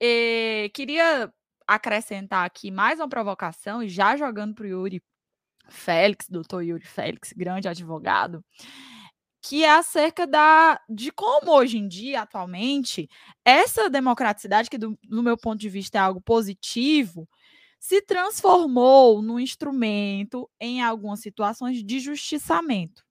eh, 0.00 0.70
queria 0.74 1.32
acrescentar 1.66 2.46
aqui 2.46 2.70
mais 2.70 3.00
uma 3.00 3.08
provocação, 3.08 3.82
e 3.82 3.88
já 3.88 4.16
jogando 4.16 4.54
para 4.54 4.64
o 4.64 4.68
Yuri 4.68 5.02
Félix, 5.68 6.28
doutor 6.28 6.62
Yuri 6.62 6.86
Félix, 6.86 7.32
grande 7.32 7.68
advogado, 7.68 8.44
que 9.42 9.64
é 9.64 9.70
acerca 9.70 10.26
da, 10.26 10.80
de 10.88 11.12
como 11.12 11.52
hoje 11.52 11.78
em 11.78 11.86
dia, 11.86 12.22
atualmente, 12.22 13.08
essa 13.44 13.88
democraticidade, 13.88 14.68
que 14.68 14.78
do, 14.78 14.98
do 15.04 15.22
meu 15.22 15.36
ponto 15.36 15.60
de 15.60 15.68
vista 15.68 15.98
é 15.98 16.00
algo 16.00 16.20
positivo, 16.20 17.28
se 17.78 18.02
transformou 18.02 19.22
num 19.22 19.38
instrumento 19.38 20.50
em 20.60 20.82
algumas 20.82 21.20
situações 21.20 21.84
de 21.84 22.00
justiçamento. 22.00 23.05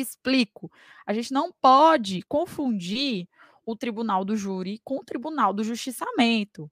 Explico. 0.00 0.70
A 1.06 1.12
gente 1.12 1.32
não 1.32 1.52
pode 1.52 2.22
confundir 2.22 3.28
o 3.64 3.74
tribunal 3.74 4.24
do 4.24 4.36
júri 4.36 4.80
com 4.84 4.98
o 4.98 5.04
tribunal 5.04 5.52
do 5.52 5.64
justiçamento. 5.64 6.70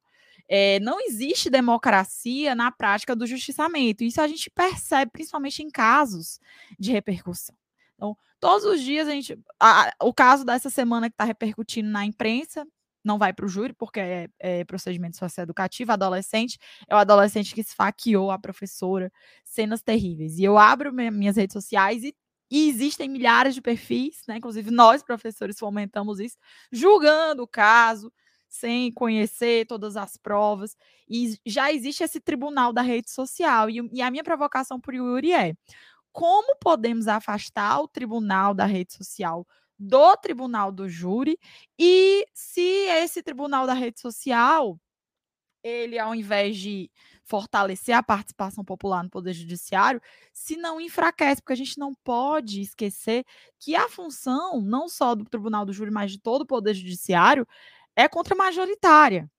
É, 0.48 0.78
não 0.80 1.00
existe 1.00 1.48
democracia 1.48 2.54
na 2.54 2.70
prática 2.70 3.16
do 3.16 3.26
justiçamento. 3.26 4.04
Isso 4.04 4.20
a 4.20 4.28
gente 4.28 4.50
percebe 4.50 5.10
principalmente 5.10 5.62
em 5.62 5.70
casos 5.70 6.38
de 6.78 6.92
repercussão. 6.92 7.56
Então, 7.94 8.16
todos 8.38 8.64
os 8.64 8.82
dias 8.82 9.08
a 9.08 9.12
gente. 9.12 9.38
A, 9.58 9.92
o 10.02 10.12
caso 10.12 10.44
dessa 10.44 10.68
semana 10.68 11.08
que 11.08 11.14
está 11.14 11.24
repercutindo 11.24 11.88
na 11.88 12.04
imprensa 12.04 12.66
não 13.04 13.18
vai 13.18 13.32
para 13.32 13.44
o 13.44 13.48
júri, 13.48 13.74
porque 13.74 14.00
é, 14.00 14.28
é 14.38 14.64
procedimento 14.64 15.18
socioeducativo, 15.18 15.92
adolescente, 15.92 16.58
é 16.88 16.94
o 16.94 16.98
adolescente 16.98 17.54
que 17.54 17.60
esfaqueou 17.60 18.30
a 18.30 18.38
professora, 18.38 19.12
cenas 19.44 19.82
terríveis. 19.82 20.38
E 20.38 20.44
eu 20.44 20.56
abro 20.56 20.92
minhas 20.92 21.36
redes 21.36 21.52
sociais 21.52 22.02
e 22.02 22.14
e 22.50 22.68
existem 22.68 23.08
milhares 23.08 23.54
de 23.54 23.60
perfis, 23.62 24.22
né? 24.28 24.36
Inclusive, 24.36 24.70
nós, 24.70 25.02
professores, 25.02 25.58
fomentamos 25.58 26.20
isso, 26.20 26.36
julgando 26.70 27.42
o 27.42 27.48
caso, 27.48 28.12
sem 28.48 28.92
conhecer 28.92 29.66
todas 29.66 29.96
as 29.96 30.16
provas. 30.16 30.76
E 31.08 31.38
já 31.44 31.72
existe 31.72 32.04
esse 32.04 32.20
tribunal 32.20 32.72
da 32.72 32.82
rede 32.82 33.10
social. 33.10 33.68
E, 33.68 33.80
e 33.92 34.02
a 34.02 34.10
minha 34.10 34.22
provocação 34.24 34.80
para 34.80 34.92
o 34.92 34.96
Yuri 34.96 35.32
é: 35.32 35.54
como 36.12 36.56
podemos 36.60 37.08
afastar 37.08 37.80
o 37.80 37.88
tribunal 37.88 38.54
da 38.54 38.66
rede 38.66 38.94
social 38.94 39.46
do 39.76 40.16
tribunal 40.16 40.70
do 40.70 40.88
júri? 40.88 41.38
E 41.78 42.26
se 42.32 42.60
esse 42.60 43.22
tribunal 43.22 43.66
da 43.66 43.74
rede 43.74 44.00
social, 44.00 44.78
ele, 45.62 45.98
ao 45.98 46.14
invés 46.14 46.56
de 46.56 46.90
fortalecer 47.24 47.96
a 47.96 48.02
participação 48.02 48.64
popular 48.64 49.02
no 49.02 49.10
Poder 49.10 49.32
Judiciário, 49.32 50.00
se 50.32 50.56
não 50.56 50.80
enfraquece, 50.80 51.40
porque 51.40 51.54
a 51.54 51.56
gente 51.56 51.78
não 51.78 51.94
pode 51.94 52.60
esquecer 52.60 53.24
que 53.58 53.74
a 53.74 53.88
função, 53.88 54.60
não 54.60 54.88
só 54.88 55.14
do 55.14 55.24
Tribunal 55.24 55.64
do 55.64 55.72
Júri, 55.72 55.90
mas 55.90 56.12
de 56.12 56.20
todo 56.20 56.42
o 56.42 56.46
Poder 56.46 56.74
Judiciário, 56.74 57.46
é 57.96 58.08
contra-majoritária. 58.08 59.30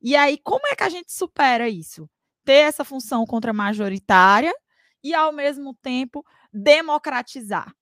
E 0.00 0.14
aí, 0.14 0.38
como 0.38 0.66
é 0.66 0.76
que 0.76 0.84
a 0.84 0.88
gente 0.88 1.12
supera 1.12 1.68
isso? 1.68 2.08
Ter 2.44 2.52
essa 2.52 2.84
função 2.84 3.26
contra-majoritária 3.26 4.54
e, 5.02 5.14
ao 5.14 5.32
mesmo 5.32 5.74
tempo, 5.74 6.24
democratizar 6.52 7.74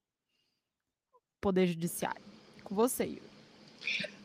o 1.12 1.40
Poder 1.40 1.66
Judiciário. 1.66 2.22
Com 2.64 2.74
você, 2.74 3.04
Yuri. 3.04 3.32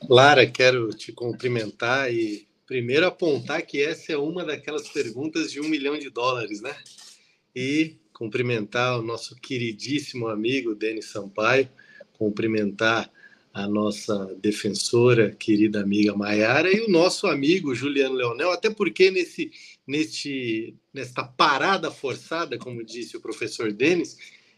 Lara, 0.08 0.50
quero 0.50 0.90
te 0.90 1.12
cumprimentar 1.12 2.14
e 2.14 2.47
Primeiro, 2.68 3.06
apontar 3.06 3.66
que 3.66 3.82
essa 3.82 4.12
é 4.12 4.18
uma 4.18 4.44
daquelas 4.44 4.90
perguntas 4.90 5.50
de 5.50 5.62
um 5.62 5.70
milhão 5.70 5.98
de 5.98 6.10
dólares, 6.10 6.60
né? 6.62 6.76
E 7.56 7.96
cumprimentar 8.12 9.00
o 9.00 9.02
nosso 9.02 9.38
queridíssimo 9.38 10.28
amigo 10.28 10.76
Denis 10.76 11.06
Sampaio, 11.06 11.70
cumprimentar 12.18 13.10
a 13.54 13.66
nossa 13.68 14.36
defensora, 14.42 15.32
querida 15.32 15.82
amiga 15.82 16.14
Maiara, 16.14 16.70
e 16.72 16.82
o 16.82 16.90
nosso 16.90 17.26
amigo 17.26 17.74
Juliano 17.74 18.16
Leonel, 18.16 18.52
até 18.52 18.70
porque 18.70 19.10
nesse, 19.10 19.50
neste, 19.88 20.76
nesta 20.94 21.24
parada 21.24 21.90
forçada, 21.90 22.58
como 22.58 22.84
disse 22.84 23.16
o 23.16 23.22
professor 23.22 23.72
Denis, 23.72 24.18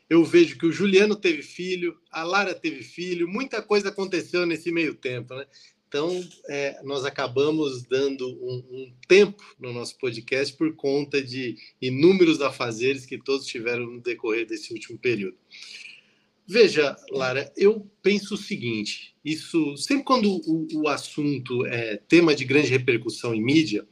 eu 0.09 0.25
vejo 0.25 0.57
que 0.57 0.65
o 0.65 0.71
Juliano 0.71 1.15
teve 1.15 1.43
filho, 1.43 1.95
a 2.11 2.23
Lara 2.23 2.55
teve 2.55 2.83
filho, 2.83 3.27
muita 3.27 3.61
coisa 3.61 3.89
aconteceu 3.89 4.47
nesse 4.47 4.71
meio 4.71 4.95
tempo, 4.95 5.35
né? 5.35 5.45
Então, 5.89 6.23
é, 6.47 6.79
nós 6.83 7.03
acabamos 7.03 7.81
dando 7.81 8.29
um, 8.29 8.63
um, 8.69 8.93
tempo 9.07 9.43
no 9.59 9.73
nosso 9.73 9.97
podcast 9.97 10.55
por 10.55 10.75
conta 10.75 11.19
de 11.19 11.57
inúmeros 11.81 12.39
afazeres 12.41 13.07
que 13.07 13.17
todos 13.17 13.47
tiveram 13.47 13.87
no 13.87 13.99
decorrer 13.99 14.45
desse 14.45 14.71
último 14.71 14.99
período. 14.99 15.35
Veja, 16.47 16.95
Lara, 17.09 17.51
eu 17.57 17.89
penso 18.03 18.35
o 18.35 18.37
seguinte: 18.37 19.15
isso 19.25 19.75
sempre 19.77 20.03
quando 20.03 20.29
o, 20.45 20.67
o 20.75 20.87
assunto 20.87 21.65
é 21.65 21.97
tema 21.97 22.35
de 22.35 22.45
grande 22.45 22.69
repercussão 22.69 23.33
em 23.33 23.43
mídia, 23.43 23.83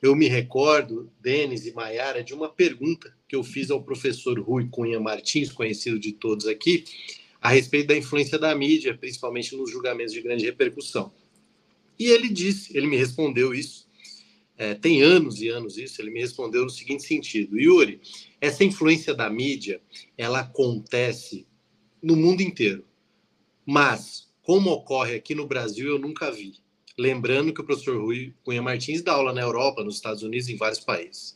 eu 0.00 0.16
me 0.16 0.28
recordo, 0.28 1.12
Denis 1.20 1.66
e 1.66 1.72
Maiara, 1.74 2.24
de 2.24 2.32
uma 2.32 2.48
pergunta 2.48 3.14
que 3.28 3.36
eu 3.36 3.44
fiz 3.44 3.70
ao 3.70 3.82
professor 3.82 4.40
Rui 4.40 4.68
Cunha 4.70 4.98
Martins, 4.98 5.52
conhecido 5.52 5.98
de 5.98 6.12
todos 6.12 6.46
aqui, 6.46 6.84
a 7.42 7.50
respeito 7.50 7.88
da 7.88 7.96
influência 7.96 8.38
da 8.38 8.54
mídia, 8.54 8.96
principalmente 8.96 9.54
nos 9.54 9.70
julgamentos 9.70 10.14
de 10.14 10.22
grande 10.22 10.46
repercussão. 10.46 11.12
E 11.98 12.06
ele 12.06 12.28
disse, 12.28 12.76
ele 12.76 12.86
me 12.86 12.96
respondeu 12.96 13.54
isso, 13.54 13.86
é, 14.56 14.74
tem 14.74 15.02
anos 15.02 15.40
e 15.40 15.48
anos 15.48 15.76
isso, 15.76 16.00
ele 16.00 16.10
me 16.10 16.20
respondeu 16.20 16.62
no 16.62 16.70
seguinte 16.70 17.02
sentido: 17.02 17.58
Yuri, 17.58 18.00
essa 18.40 18.62
influência 18.62 19.14
da 19.14 19.28
mídia, 19.28 19.80
ela 20.16 20.40
acontece 20.40 21.46
no 22.02 22.14
mundo 22.14 22.42
inteiro, 22.42 22.84
mas 23.66 24.28
como 24.42 24.70
ocorre 24.70 25.14
aqui 25.14 25.34
no 25.34 25.46
Brasil, 25.46 25.88
eu 25.88 25.98
nunca 25.98 26.30
vi. 26.30 26.54
Lembrando 26.98 27.54
que 27.54 27.60
o 27.60 27.64
professor 27.64 28.00
Rui 28.00 28.34
Cunha 28.44 28.60
Martins 28.60 29.02
dá 29.02 29.12
aula 29.12 29.32
na 29.32 29.40
Europa, 29.40 29.82
nos 29.82 29.96
Estados 29.96 30.22
Unidos, 30.22 30.48
em 30.48 30.56
vários 30.56 30.80
países. 30.80 31.34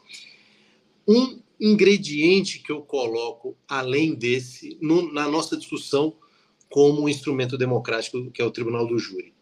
Um 1.08 1.40
ingrediente 1.58 2.58
que 2.58 2.70
eu 2.70 2.82
coloco 2.82 3.56
além 3.66 4.14
desse 4.14 4.76
no, 4.80 5.12
na 5.12 5.26
nossa 5.26 5.56
discussão 5.56 6.14
como 6.68 7.02
um 7.02 7.08
instrumento 7.08 7.56
democrático 7.56 8.30
que 8.30 8.42
é 8.42 8.44
o 8.44 8.50
Tribunal 8.50 8.86
do 8.86 8.98
Júri 8.98 9.35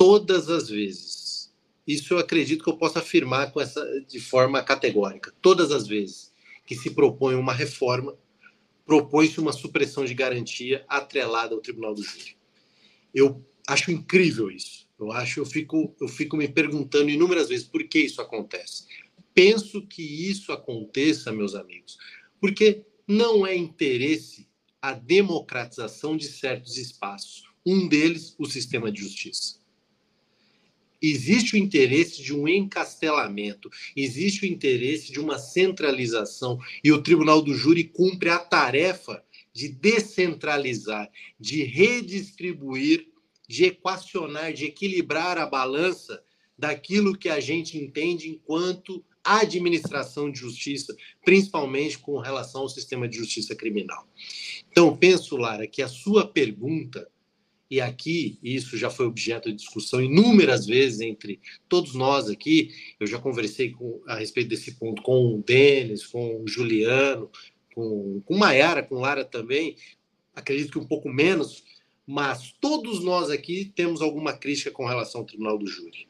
todas 0.00 0.48
as 0.48 0.70
vezes. 0.70 1.52
Isso 1.86 2.14
eu 2.14 2.18
acredito 2.18 2.64
que 2.64 2.70
eu 2.70 2.76
posso 2.78 2.98
afirmar 2.98 3.52
com 3.52 3.60
essa 3.60 3.84
de 4.08 4.18
forma 4.18 4.62
categórica. 4.62 5.30
Todas 5.42 5.70
as 5.70 5.86
vezes 5.86 6.32
que 6.64 6.74
se 6.74 6.88
propõe 6.88 7.34
uma 7.34 7.52
reforma, 7.52 8.16
propõe-se 8.86 9.38
uma 9.38 9.52
supressão 9.52 10.06
de 10.06 10.14
garantia 10.14 10.86
atrelada 10.88 11.54
ao 11.54 11.60
Tribunal 11.60 11.94
do 11.94 12.02
Júri. 12.02 12.34
Eu 13.14 13.44
acho 13.68 13.90
incrível 13.90 14.50
isso. 14.50 14.88
Eu 14.98 15.12
acho, 15.12 15.38
eu 15.38 15.44
fico, 15.44 15.94
eu 16.00 16.08
fico 16.08 16.34
me 16.34 16.48
perguntando 16.48 17.10
inúmeras 17.10 17.50
vezes 17.50 17.66
por 17.66 17.84
que 17.84 17.98
isso 17.98 18.22
acontece. 18.22 18.86
Penso 19.34 19.86
que 19.86 20.02
isso 20.02 20.50
aconteça, 20.50 21.30
meus 21.30 21.54
amigos, 21.54 21.98
porque 22.40 22.86
não 23.06 23.46
é 23.46 23.54
interesse 23.54 24.48
a 24.80 24.94
democratização 24.94 26.16
de 26.16 26.26
certos 26.26 26.78
espaços. 26.78 27.44
Um 27.66 27.86
deles, 27.86 28.34
o 28.38 28.46
sistema 28.46 28.90
de 28.90 29.02
justiça 29.02 29.59
existe 31.00 31.54
o 31.54 31.58
interesse 31.58 32.22
de 32.22 32.34
um 32.34 32.46
encastelamento, 32.46 33.70
existe 33.96 34.44
o 34.44 34.48
interesse 34.48 35.10
de 35.10 35.20
uma 35.20 35.38
centralização, 35.38 36.58
e 36.82 36.92
o 36.92 37.02
Tribunal 37.02 37.40
do 37.42 37.54
Júri 37.54 37.84
cumpre 37.84 38.28
a 38.28 38.38
tarefa 38.38 39.24
de 39.52 39.68
descentralizar, 39.68 41.10
de 41.38 41.62
redistribuir, 41.64 43.08
de 43.48 43.64
equacionar, 43.64 44.52
de 44.52 44.66
equilibrar 44.66 45.38
a 45.38 45.46
balança 45.46 46.22
daquilo 46.56 47.16
que 47.16 47.28
a 47.28 47.40
gente 47.40 47.76
entende 47.78 48.28
enquanto 48.28 49.04
administração 49.24 50.30
de 50.30 50.38
justiça, 50.38 50.96
principalmente 51.24 51.98
com 51.98 52.18
relação 52.18 52.62
ao 52.62 52.68
sistema 52.68 53.08
de 53.08 53.16
justiça 53.16 53.54
criminal. 53.54 54.06
Então, 54.70 54.96
penso, 54.96 55.36
Lara, 55.36 55.66
que 55.66 55.82
a 55.82 55.88
sua 55.88 56.26
pergunta 56.26 57.08
e 57.70 57.80
aqui 57.80 58.36
isso 58.42 58.76
já 58.76 58.90
foi 58.90 59.06
objeto 59.06 59.48
de 59.48 59.54
discussão 59.54 60.02
inúmeras 60.02 60.66
vezes 60.66 61.00
entre 61.00 61.40
todos 61.68 61.94
nós 61.94 62.28
aqui. 62.28 62.70
Eu 62.98 63.06
já 63.06 63.18
conversei 63.18 63.70
com, 63.70 64.02
a 64.08 64.16
respeito 64.16 64.48
desse 64.48 64.72
ponto 64.72 65.00
com 65.02 65.36
o 65.36 65.42
Denis, 65.42 66.04
com 66.04 66.42
o 66.42 66.48
Juliano, 66.48 67.30
com, 67.72 68.20
com 68.26 68.36
Maiara, 68.36 68.82
com 68.82 68.96
Lara 68.96 69.24
também. 69.24 69.76
Acredito 70.34 70.72
que 70.72 70.78
um 70.78 70.86
pouco 70.86 71.08
menos, 71.08 71.62
mas 72.04 72.52
todos 72.60 73.04
nós 73.04 73.30
aqui 73.30 73.72
temos 73.72 74.02
alguma 74.02 74.32
crítica 74.32 74.72
com 74.72 74.84
relação 74.84 75.20
ao 75.20 75.26
Tribunal 75.26 75.56
do 75.56 75.68
Júri. 75.68 76.08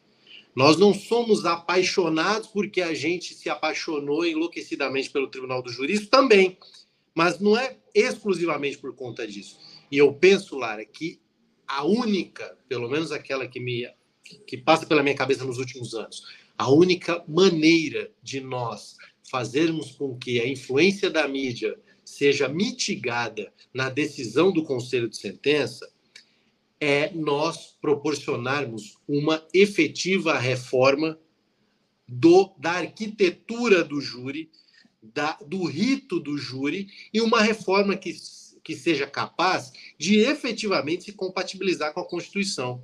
Nós 0.57 0.79
não 0.79 0.95
somos 0.95 1.45
apaixonados 1.45 2.49
porque 2.49 2.81
a 2.81 2.95
gente 2.95 3.35
se 3.35 3.51
apaixonou 3.51 4.25
enlouquecidamente 4.25 5.11
pelo 5.11 5.29
Tribunal 5.29 5.63
do 5.63 5.71
Júri, 5.71 5.93
isso 5.93 6.09
também, 6.09 6.57
mas 7.15 7.39
não 7.39 7.57
é 7.57 7.77
exclusivamente 7.95 8.79
por 8.79 8.95
conta 8.95 9.27
disso. 9.27 9.59
E 9.91 9.99
eu 9.99 10.13
penso, 10.13 10.57
Lara, 10.57 10.85
que 10.85 11.21
a 11.71 11.85
única, 11.85 12.59
pelo 12.69 12.89
menos 12.89 13.13
aquela 13.13 13.47
que 13.47 13.61
me 13.61 13.89
que 14.47 14.57
passa 14.57 14.87
pela 14.87 15.03
minha 15.03 15.15
cabeça 15.15 15.45
nos 15.45 15.59
últimos 15.59 15.95
anos, 15.95 16.23
a 16.57 16.71
única 16.71 17.25
maneira 17.27 18.13
de 18.23 18.41
nós 18.41 18.97
fazermos 19.29 19.93
com 19.93 20.17
que 20.17 20.41
a 20.41 20.47
influência 20.47 21.11
da 21.11 21.27
mídia 21.27 21.77
seja 22.05 22.49
mitigada 22.49 23.53
na 23.73 23.89
decisão 23.89 24.53
do 24.53 24.63
conselho 24.63 25.09
de 25.09 25.17
sentença 25.17 25.89
é 26.81 27.13
nós 27.13 27.77
proporcionarmos 27.81 28.99
uma 29.07 29.45
efetiva 29.53 30.39
reforma 30.39 31.19
do, 32.07 32.53
da 32.59 32.73
arquitetura 32.73 33.83
do 33.83 34.01
júri, 34.01 34.51
da, 35.03 35.39
do 35.47 35.65
rito 35.65 36.21
do 36.21 36.37
júri, 36.37 36.89
e 37.13 37.21
uma 37.21 37.41
reforma 37.41 37.97
que 37.97 38.15
que 38.71 38.77
seja 38.77 39.05
capaz 39.05 39.73
de 39.99 40.21
efetivamente 40.21 41.03
se 41.03 41.13
compatibilizar 41.13 41.93
com 41.93 41.99
a 41.99 42.09
Constituição. 42.09 42.81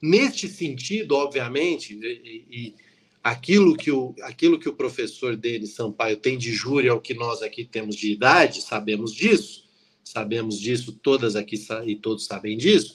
Neste 0.00 0.48
sentido, 0.48 1.14
obviamente, 1.14 1.92
e, 1.92 2.46
e 2.50 2.74
aquilo, 3.22 3.76
que 3.76 3.92
o, 3.92 4.14
aquilo 4.22 4.58
que 4.58 4.70
o 4.70 4.74
professor 4.74 5.36
Denis 5.36 5.74
Sampaio 5.74 6.16
tem 6.16 6.38
de 6.38 6.50
júri 6.50 6.88
é 6.88 6.92
o 6.94 7.00
que 7.00 7.12
nós 7.12 7.42
aqui 7.42 7.62
temos 7.62 7.94
de 7.94 8.10
idade, 8.10 8.62
sabemos 8.62 9.12
disso, 9.12 9.68
sabemos 10.02 10.58
disso, 10.58 10.92
todas 10.92 11.36
aqui 11.36 11.62
e 11.84 11.94
todos 11.94 12.24
sabem 12.24 12.56
disso, 12.56 12.94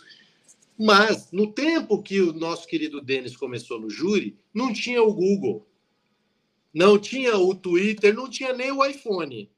mas 0.75 1.31
no 1.31 1.53
tempo 1.53 2.01
que 2.01 2.19
o 2.19 2.33
nosso 2.33 2.67
querido 2.67 2.99
Denis 2.99 3.37
começou 3.37 3.79
no 3.79 3.91
júri, 3.91 4.35
não 4.51 4.73
tinha 4.73 5.03
o 5.03 5.13
Google, 5.13 5.67
não 6.73 6.97
tinha 6.97 7.37
o 7.37 7.53
Twitter, 7.53 8.11
não 8.11 8.27
tinha 8.27 8.53
nem 8.53 8.71
o 8.71 8.83
iPhone. 8.83 9.51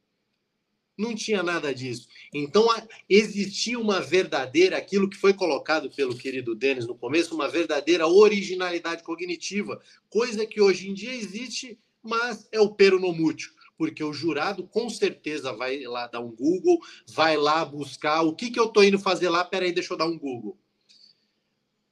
Não 1.00 1.16
tinha 1.16 1.42
nada 1.42 1.74
disso. 1.74 2.10
Então, 2.34 2.68
existia 3.08 3.80
uma 3.80 4.02
verdadeira, 4.02 4.76
aquilo 4.76 5.10
que 5.10 5.16
foi 5.16 5.34
colocado 5.34 5.90
pelo 5.90 6.14
querido 6.14 6.54
Denis 6.54 6.86
no 6.86 6.94
começo, 6.94 7.34
uma 7.34 7.48
verdadeira 7.48 8.06
originalidade 8.06 9.02
cognitiva, 9.02 9.82
coisa 10.10 10.46
que 10.46 10.60
hoje 10.60 10.90
em 10.90 10.94
dia 10.94 11.16
existe, 11.16 11.80
mas 12.04 12.50
é 12.52 12.60
o 12.60 12.76
pero 12.76 13.00
no 13.00 13.14
mútil, 13.14 13.50
porque 13.78 14.04
o 14.04 14.12
jurado 14.12 14.68
com 14.68 14.90
certeza 14.90 15.54
vai 15.54 15.82
lá 15.84 16.06
dar 16.06 16.20
um 16.20 16.36
Google, 16.36 16.82
vai 17.08 17.38
lá 17.38 17.64
buscar 17.64 18.24
o 18.24 18.36
que, 18.36 18.52
que 18.52 18.60
eu 18.60 18.66
estou 18.66 18.84
indo 18.84 19.00
fazer 19.00 19.30
lá, 19.30 19.46
peraí, 19.46 19.72
deixa 19.72 19.94
eu 19.94 19.98
dar 19.98 20.06
um 20.06 20.20
Google. 20.20 20.58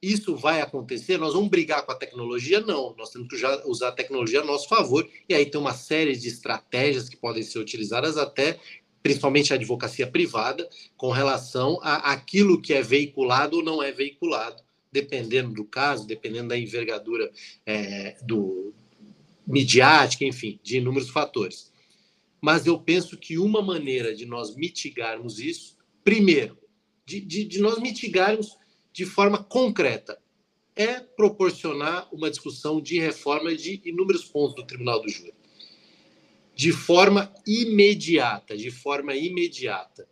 Isso 0.02 0.36
vai 0.36 0.60
acontecer? 0.60 1.16
Nós 1.16 1.32
vamos 1.32 1.48
brigar 1.48 1.84
com 1.84 1.92
a 1.92 1.94
tecnologia? 1.94 2.60
Não, 2.60 2.94
nós 2.96 3.10
temos 3.10 3.26
que 3.26 3.36
usar 3.64 3.88
a 3.88 3.92
tecnologia 3.92 4.42
a 4.42 4.44
nosso 4.44 4.68
favor, 4.68 5.08
e 5.26 5.34
aí 5.34 5.46
tem 5.46 5.58
uma 5.58 5.72
série 5.72 6.14
de 6.14 6.28
estratégias 6.28 7.08
que 7.08 7.16
podem 7.16 7.42
ser 7.42 7.58
utilizadas 7.58 8.18
até 8.18 8.60
principalmente 9.08 9.54
a 9.54 9.56
advocacia 9.56 10.06
privada, 10.06 10.68
com 10.94 11.10
relação 11.10 11.78
a 11.80 12.12
aquilo 12.12 12.60
que 12.60 12.74
é 12.74 12.82
veiculado 12.82 13.56
ou 13.56 13.64
não 13.64 13.82
é 13.82 13.90
veiculado, 13.90 14.62
dependendo 14.92 15.54
do 15.54 15.64
caso, 15.64 16.06
dependendo 16.06 16.48
da 16.48 16.58
envergadura 16.58 17.32
é, 17.64 18.18
do 18.22 18.74
midiática, 19.46 20.26
enfim, 20.26 20.60
de 20.62 20.76
inúmeros 20.76 21.08
fatores. 21.08 21.72
Mas 22.38 22.66
eu 22.66 22.78
penso 22.78 23.16
que 23.16 23.38
uma 23.38 23.62
maneira 23.62 24.14
de 24.14 24.26
nós 24.26 24.54
mitigarmos 24.54 25.38
isso, 25.38 25.78
primeiro, 26.04 26.58
de, 27.06 27.18
de, 27.18 27.44
de 27.44 27.60
nós 27.60 27.78
mitigarmos 27.78 28.58
de 28.92 29.06
forma 29.06 29.42
concreta, 29.42 30.18
é 30.76 31.00
proporcionar 31.00 32.06
uma 32.12 32.28
discussão 32.28 32.78
de 32.78 33.00
reforma 33.00 33.56
de 33.56 33.80
inúmeros 33.86 34.26
pontos 34.26 34.54
do 34.54 34.66
Tribunal 34.66 35.00
do 35.00 35.08
Júri 35.08 35.32
de 36.58 36.72
forma 36.72 37.32
imediata, 37.46 38.56
de 38.56 38.68
forma 38.68 39.14
imediata. 39.14 40.08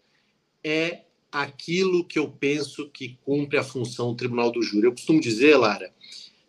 É 0.63 1.03
aquilo 1.31 2.05
que 2.05 2.21
eu 2.21 2.31
penso 2.31 2.89
que 2.89 3.19
cumpre 3.25 3.59
a 3.59 3.65
função 3.65 4.13
do 4.13 4.17
Tribunal 4.17 4.53
do 4.53 4.63
Júri. 4.63 4.87
Eu 4.87 4.93
costumo 4.93 5.21
dizer, 5.21 5.57
Lara, 5.57 5.93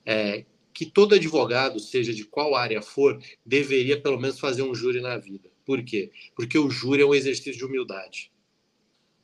é, 0.05 0.45
que 0.71 0.85
todo 0.85 1.15
advogado, 1.15 1.79
seja 1.79 2.13
de 2.13 2.23
qual 2.23 2.53
área 2.53 2.79
for, 2.79 3.19
deveria 3.43 3.99
pelo 3.99 4.19
menos 4.19 4.39
fazer 4.39 4.61
um 4.61 4.75
júri 4.75 5.01
na 5.01 5.17
vida. 5.17 5.49
Por 5.65 5.83
quê? 5.83 6.11
Porque 6.35 6.59
o 6.59 6.69
júri 6.69 7.01
é 7.01 7.05
um 7.05 7.15
exercício 7.15 7.57
de 7.57 7.65
humildade. 7.65 8.31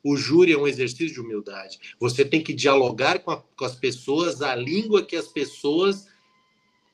O 0.02 0.16
júri 0.16 0.52
é 0.52 0.58
um 0.58 0.66
exercício 0.66 1.14
de 1.14 1.20
humildade. 1.20 1.78
Você 2.00 2.24
tem 2.24 2.42
que 2.42 2.52
dialogar 2.52 3.20
com, 3.20 3.30
a, 3.30 3.36
com 3.36 3.64
as 3.64 3.76
pessoas 3.76 4.42
a 4.42 4.56
língua 4.56 5.06
que 5.06 5.14
as 5.14 5.28
pessoas 5.28 6.08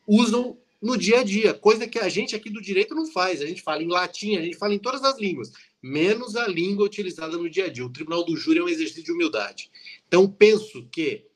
usam 0.07 0.59
no 0.81 0.97
dia 0.97 1.21
a 1.21 1.23
dia, 1.23 1.53
coisa 1.53 1.87
que 1.87 1.99
a 1.99 2.09
gente 2.09 2.35
aqui 2.35 2.49
do 2.49 2.61
direito 2.61 2.95
não 2.95 3.07
faz. 3.07 3.43
A 3.43 3.47
gente 3.47 3.63
fala 3.63 3.83
em 3.83 3.89
latim, 3.89 4.37
a 4.37 4.43
gente 4.43 4.57
fala 4.57 4.75
em 4.75 4.79
todas 4.79 5.03
as 5.05 5.19
línguas, 5.19 5.53
menos 5.83 6.37
a 6.37 6.47
língua 6.47 6.87
utilizada 6.87 7.37
no 7.37 7.51
dia 7.51 7.67
a 7.67 7.69
dia. 7.69 7.85
O 7.85 7.93
tribunal 7.93 8.25
do 8.25 8.37
júri 8.37 8.59
é 8.59 8.63
um 8.63 8.69
exercício 8.69 9.05
de 9.05 9.13
humildade. 9.13 9.71
Então, 10.09 10.29
penso 10.29 10.87
que, 10.91 11.27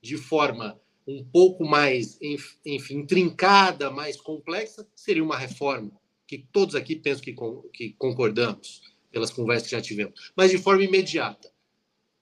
de 0.00 0.16
forma 0.16 0.80
um 1.06 1.24
pouco 1.24 1.64
mais, 1.64 2.18
enfim, 2.20 2.98
intrincada, 2.98 3.90
mais 3.90 4.20
complexa, 4.20 4.86
seria 4.94 5.24
uma 5.24 5.38
reforma, 5.38 5.90
que 6.26 6.38
todos 6.38 6.74
aqui 6.74 6.94
pensam 6.94 7.24
que, 7.24 7.34
que 7.72 7.94
concordamos, 7.98 8.82
pelas 9.10 9.30
conversas 9.30 9.68
que 9.68 9.74
já 9.74 9.80
tivemos, 9.80 10.32
mas 10.36 10.50
de 10.50 10.58
forma 10.58 10.84
imediata. 10.84 11.50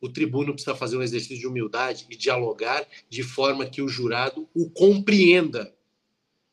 O 0.00 0.08
tribuno 0.08 0.52
precisa 0.52 0.76
fazer 0.76 0.96
um 0.96 1.02
exercício 1.02 1.38
de 1.38 1.46
humildade 1.46 2.06
e 2.08 2.16
dialogar 2.16 2.86
de 3.08 3.22
forma 3.22 3.66
que 3.66 3.82
o 3.82 3.88
jurado 3.88 4.48
o 4.54 4.70
compreenda 4.70 5.74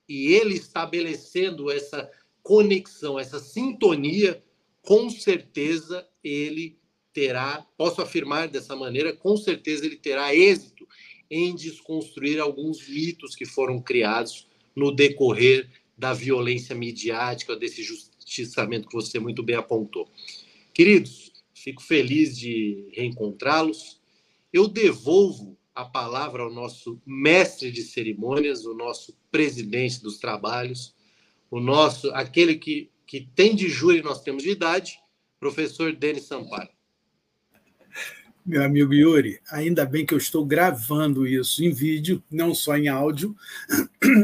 e 0.08 0.34
ele 0.34 0.56
estabelecendo 0.56 1.72
essa 1.72 2.10
conexão, 2.42 3.18
essa 3.18 3.40
sintonia, 3.40 4.44
com 4.82 5.10
certeza 5.10 6.08
ele 6.24 6.78
terá, 7.14 7.66
posso 7.78 8.02
afirmar 8.02 8.48
dessa 8.48 8.76
maneira, 8.76 9.14
com 9.14 9.38
certeza 9.38 9.86
ele 9.86 9.96
terá 9.96 10.36
êxito 10.36 10.88
em 11.30 11.56
desconstruir 11.56 12.40
alguns 12.40 12.88
mitos 12.88 13.36
que 13.36 13.46
foram 13.46 13.82
criados 13.82 14.48
no 14.76 14.92
decorrer 14.92 15.70
da 15.98 16.14
violência 16.14 16.76
midiática, 16.76 17.56
desse 17.56 17.84
justiçamento 17.84 18.88
que 18.88 18.96
você 18.96 19.20
muito 19.20 19.44
bem 19.44 19.56
apontou. 19.56 20.10
Queridos, 20.74 21.32
fico 21.54 21.82
feliz 21.82 22.38
de 22.38 22.90
reencontrá-los. 22.94 24.02
Eu 24.52 24.68
devolvo 24.68 25.58
a 25.76 25.86
palavra 25.86 26.44
ao 26.44 26.52
nosso 26.52 27.02
mestre 27.06 27.72
de 27.72 27.82
cerimônias, 27.82 28.66
o 28.66 28.74
nosso 28.74 29.18
presidente 29.32 30.02
dos 30.02 30.18
trabalhos, 30.18 30.96
o 31.50 31.60
nosso 31.60 32.12
aquele 32.14 32.56
que, 32.56 32.92
que 33.06 33.28
tem 33.36 33.56
de 33.56 33.70
júri 33.70 34.02
nós 34.02 34.22
temos 34.22 34.44
de 34.44 34.52
idade, 34.52 35.00
professor 35.40 35.94
Denis 35.94 36.26
Sampaio. 36.26 36.70
Meu 38.46 38.62
amigo 38.62 38.94
Yuri, 38.94 39.40
ainda 39.50 39.86
bem 39.86 40.06
que 40.06 40.14
eu 40.14 40.18
estou 40.18 40.46
gravando 40.46 41.26
isso 41.26 41.64
em 41.64 41.72
vídeo, 41.72 42.22
não 42.30 42.54
só 42.54 42.76
em 42.76 42.90
áudio, 42.90 43.34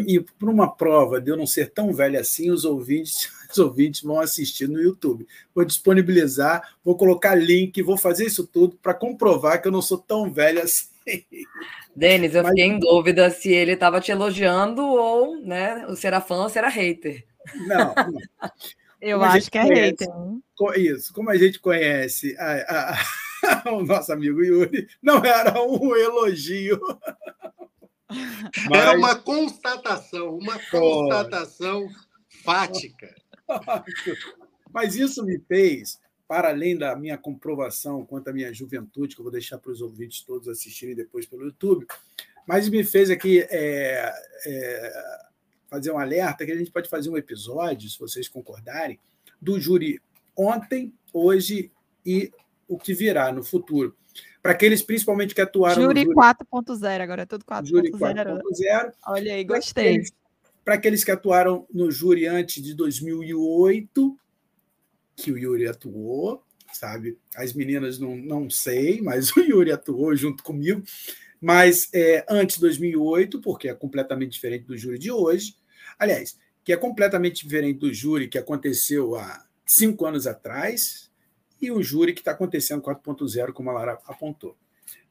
e 0.06 0.20
por 0.20 0.50
uma 0.50 0.70
prova 0.70 1.22
de 1.22 1.32
eu 1.32 1.38
não 1.38 1.48
ser 1.48 1.72
tão 1.72 1.94
velho 1.94 2.20
assim, 2.20 2.52
os 2.52 2.66
ouvintes, 2.66 3.30
os 3.50 3.58
ouvintes 3.58 4.02
vão 4.02 4.20
assistir 4.20 4.68
no 4.68 4.78
YouTube. 4.78 5.26
Vou 5.56 5.64
disponibilizar, 5.64 6.76
vou 6.84 6.98
colocar 6.98 7.34
link, 7.34 7.82
vou 7.82 7.96
fazer 7.96 8.26
isso 8.26 8.46
tudo 8.46 8.78
para 8.82 8.94
comprovar 8.94 9.62
que 9.62 9.70
eu 9.70 9.72
não 9.72 9.82
sou 9.82 9.98
tão 9.98 10.30
velho 10.30 10.62
assim. 10.62 10.90
Denis, 11.95 12.36
eu 12.36 12.43
Mas... 12.43 12.52
fiquei 12.52 12.65
em 12.65 12.80
dúvida 12.80 13.30
se 13.30 13.52
ele 13.52 13.74
estava 13.74 14.00
te 14.00 14.12
elogiando 14.12 14.82
ou 14.82 15.39
né, 15.41 15.86
se 15.95 16.08
era 16.08 16.22
fã 16.22 16.43
ou 16.43 16.50
se 16.50 16.58
era 16.58 16.69
hater. 16.69 17.26
Não, 17.67 17.93
não. 17.95 18.52
Eu 19.02 19.24
acho 19.24 19.50
que 19.50 19.58
é 19.58 19.63
conhece, 19.65 20.06
hater. 20.06 20.10
Isso, 20.78 21.13
como 21.13 21.30
a 21.30 21.38
gente 21.38 21.60
conhece 21.60 22.36
a, 22.38 22.98
a, 23.65 23.72
o 23.74 23.84
nosso 23.84 24.12
amigo 24.12 24.43
Yuri, 24.43 24.88
não 25.02 25.24
era 25.24 25.62
um 25.62 25.95
elogio. 25.95 26.80
Mas... 28.10 28.82
Era 28.82 28.98
uma 28.98 29.15
constatação, 29.15 30.36
uma 30.36 30.60
constatação 30.72 31.88
fática. 32.43 33.15
Mas 34.74 34.95
isso 34.95 35.24
me 35.26 35.39
fez 35.39 36.00
para 36.30 36.50
além 36.50 36.78
da 36.78 36.96
minha 36.96 37.18
comprovação 37.18 38.06
quanto 38.06 38.28
à 38.28 38.34
minha 38.34 38.54
juventude, 38.54 39.15
que 39.15 39.20
eu 39.20 39.24
vou 39.24 39.32
deixar 39.32 39.58
para 39.58 39.72
os 39.72 39.82
ouvintes 39.82 40.22
todos 40.22 40.48
assistirem 40.48 40.94
depois 40.94 41.26
pelo 41.26 41.44
YouTube, 41.44 41.88
mas 42.46 42.70
me 42.70 42.84
fez 42.84 43.10
aqui 43.10 43.39
é, 43.50 44.13
é, 44.46 45.22
fazer 45.68 45.92
um 45.92 45.98
alerta 45.98 46.46
que 46.46 46.52
a 46.52 46.56
gente 46.56 46.70
pode 46.70 46.88
fazer 46.88 47.10
um 47.10 47.18
episódio, 47.18 47.89
se 47.89 47.98
vocês 47.98 48.28
concordarem, 48.28 49.00
do 49.42 49.60
júri 49.60 50.00
ontem, 50.38 50.94
hoje 51.12 51.72
e 52.06 52.32
o 52.68 52.78
que 52.78 52.94
virá 52.94 53.32
no 53.32 53.44
futuro. 53.44 53.96
Para 54.39 54.52
aqueles 54.52 54.84
principalmente 54.84 55.34
que 55.34 55.42
atuaram 55.42 55.82
júri 55.82 56.04
Júri 56.04 56.13
4.0, 56.13 57.02
agora 57.02 57.24
é 57.24 57.26
tudo 57.26 57.44
4.0. 57.44 57.65
Júri 57.65 57.92
4.0. 57.92 58.94
Olha 59.08 59.34
aí, 59.34 59.44
gostei. 59.44 60.04
Para 60.63 60.76
aqueles 60.76 61.04
que 61.04 61.10
atuaram 61.10 61.65
no 61.74 61.89
júri 61.89 62.28
antes 62.28 62.62
de 62.62 62.76
2008, 62.76 64.15
que 65.19 65.32
o 65.32 65.38
Yuri 65.38 65.67
atuou, 65.67 66.43
sabe? 66.71 67.17
As 67.36 67.53
meninas 67.53 67.99
não, 67.99 68.15
não 68.15 68.49
sei, 68.49 69.01
mas 69.01 69.32
o 69.36 69.41
Yuri 69.41 69.71
atuou 69.71 70.15
junto 70.15 70.43
comigo. 70.43 70.82
Mas 71.41 71.89
é, 71.93 72.25
antes 72.29 72.55
de 72.55 72.62
2008, 72.62 73.41
porque 73.41 73.69
é 73.69 73.73
completamente 73.73 74.32
diferente 74.32 74.65
do 74.65 74.77
júri 74.77 74.99
de 74.99 75.12
hoje. 75.12 75.55
Aliás, 75.97 76.38
que 76.63 76.73
é 76.73 76.77
completamente 76.77 77.43
diferente 77.43 77.79
do 77.79 77.93
júri 77.93 78.27
que 78.27 78.38
aconteceu 78.38 79.15
há 79.15 79.45
cinco 79.65 80.05
anos 80.05 80.27
atrás 80.27 81.10
e 81.62 81.71
o 81.71 81.82
júri 81.82 82.13
que 82.13 82.21
está 82.21 82.32
acontecendo 82.32 82.82
4.0, 82.82 83.53
como 83.53 83.69
a 83.69 83.73
Lara 83.73 83.99
apontou. 84.05 84.55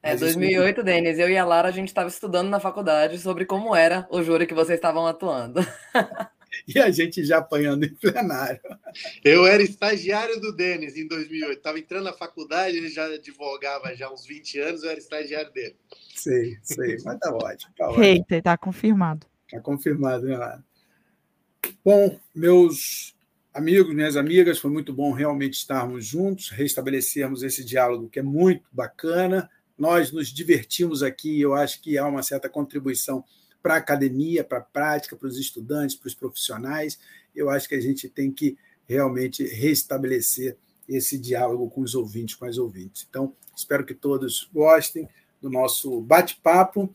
É, 0.03 0.17
2008, 0.17 0.83
Denis, 0.83 1.19
eu 1.19 1.29
e 1.29 1.37
a 1.37 1.45
Lara, 1.45 1.69
a 1.69 1.73
gente 1.73 1.89
estava 1.89 2.09
estudando 2.09 2.49
na 2.49 2.61
faculdade 2.61 3.19
sobre 3.19 3.45
como 3.45 3.75
era 3.75 4.07
o 4.11 4.23
júri 4.23 4.47
que 4.47 4.55
vocês 4.55 4.79
estavam 4.79 5.07
atuando. 5.07 5.61
e 6.67 6.79
a 6.79 6.91
gente 6.91 7.25
já 7.25 7.39
apanhando 7.39 7.85
em 7.85 7.95
plenário. 7.95 8.61
Eu 9.25 9.47
era 9.47 9.63
estagiário 9.63 10.41
do 10.41 10.55
Denis 10.55 10.97
em 10.97 11.07
2008. 11.07 11.59
Estava 11.59 11.79
entrando 11.79 12.05
na 12.05 12.13
faculdade, 12.13 12.77
ele 12.77 12.89
já 12.89 13.07
advogava 13.07 13.95
já 13.95 14.11
uns 14.13 14.27
20 14.27 14.59
anos, 14.61 14.83
eu 14.83 14.91
era 14.91 14.99
estagiário 14.99 15.53
dele. 15.53 15.77
Sei, 16.15 16.59
sei, 16.63 16.97
mas 17.05 17.19
tá 17.19 17.33
ótimo. 17.33 17.73
Tá 17.77 17.93
Eita, 18.03 18.43
tá 18.43 18.57
confirmado. 18.57 19.27
Tá 19.51 19.61
confirmado, 19.61 20.27
né, 20.27 20.37
Lara? 20.37 20.65
Bom, 21.85 22.19
meus 22.35 23.15
amigos, 23.53 23.95
minhas 23.95 24.17
amigas, 24.17 24.59
foi 24.59 24.71
muito 24.71 24.93
bom 24.93 25.13
realmente 25.13 25.55
estarmos 25.55 26.07
juntos, 26.07 26.51
restabelecermos 26.51 27.43
esse 27.43 27.65
diálogo 27.65 28.09
que 28.09 28.19
é 28.19 28.23
muito 28.23 28.65
bacana. 28.73 29.49
Nós 29.77 30.13
nos 30.13 30.29
divertimos 30.29 31.03
aqui, 31.03 31.41
eu 31.41 31.55
acho 31.55 31.81
que 31.81 31.97
há 31.97 32.07
uma 32.07 32.23
certa 32.23 32.49
contribuição 32.49 33.25
para 33.63 33.75
a 33.75 33.79
academia, 33.79 34.45
para 34.45 34.59
a 34.59 34.63
prática, 34.63 35.17
para 35.17 35.29
os 35.29 35.39
estudantes, 35.39 35.97
para 35.97 36.09
os 36.09 36.15
profissionais. 36.15 36.99
Eu 37.35 37.51
acho 37.51 37.69
que 37.69 37.75
a 37.75 37.81
gente 37.81 38.09
tem 38.09 38.31
que 38.31 38.57
realmente 38.89 39.45
restabelecer 39.45 40.57
esse 40.89 41.19
diálogo 41.19 41.69
com 41.69 41.83
os 41.83 41.95
ouvintes, 41.95 42.35
com 42.35 42.47
as 42.47 42.57
ouvintes. 42.57 43.07
Então, 43.09 43.35
espero 43.55 43.85
que 43.85 43.95
todos 43.95 44.49
gostem 44.53 45.09
do 45.41 45.51
nosso 45.51 46.01
bate-papo. 46.01 46.93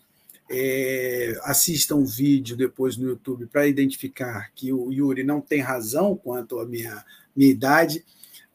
É, 0.49 1.39
assistam 1.43 1.95
o 1.95 2.05
vídeo 2.05 2.57
depois 2.57 2.97
no 2.97 3.07
YouTube 3.07 3.45
para 3.45 3.67
identificar 3.67 4.51
que 4.53 4.73
o 4.73 4.91
Yuri 4.91 5.23
não 5.23 5.39
tem 5.39 5.61
razão 5.61 6.15
quanto 6.15 6.59
à 6.59 6.65
minha, 6.65 7.03
minha 7.35 7.49
idade, 7.49 8.03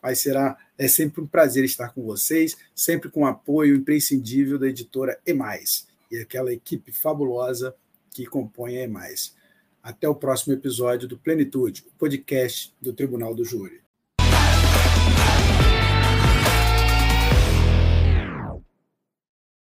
mas 0.02 0.20
será 0.20 0.56
é 0.76 0.86
sempre 0.86 1.20
um 1.20 1.26
prazer 1.26 1.64
estar 1.64 1.92
com 1.92 2.04
vocês, 2.04 2.56
sempre 2.74 3.10
com 3.10 3.22
o 3.22 3.26
apoio 3.26 3.74
imprescindível 3.74 4.58
da 4.58 4.68
editora 4.68 5.18
Emais 5.26 5.88
e 6.10 6.18
aquela 6.18 6.52
equipe 6.52 6.92
fabulosa 6.92 7.74
que 8.22 8.26
compõe 8.26 8.76
a 8.78 8.83
Emais. 8.83 9.35
Até 9.83 10.09
o 10.09 10.14
próximo 10.14 10.52
episódio 10.52 11.07
do 11.07 11.18
Plenitude, 11.18 11.85
o 11.87 11.98
podcast 11.98 12.74
do 12.81 12.92
Tribunal 12.92 13.35
do 13.35 13.44
Júri. 13.44 13.81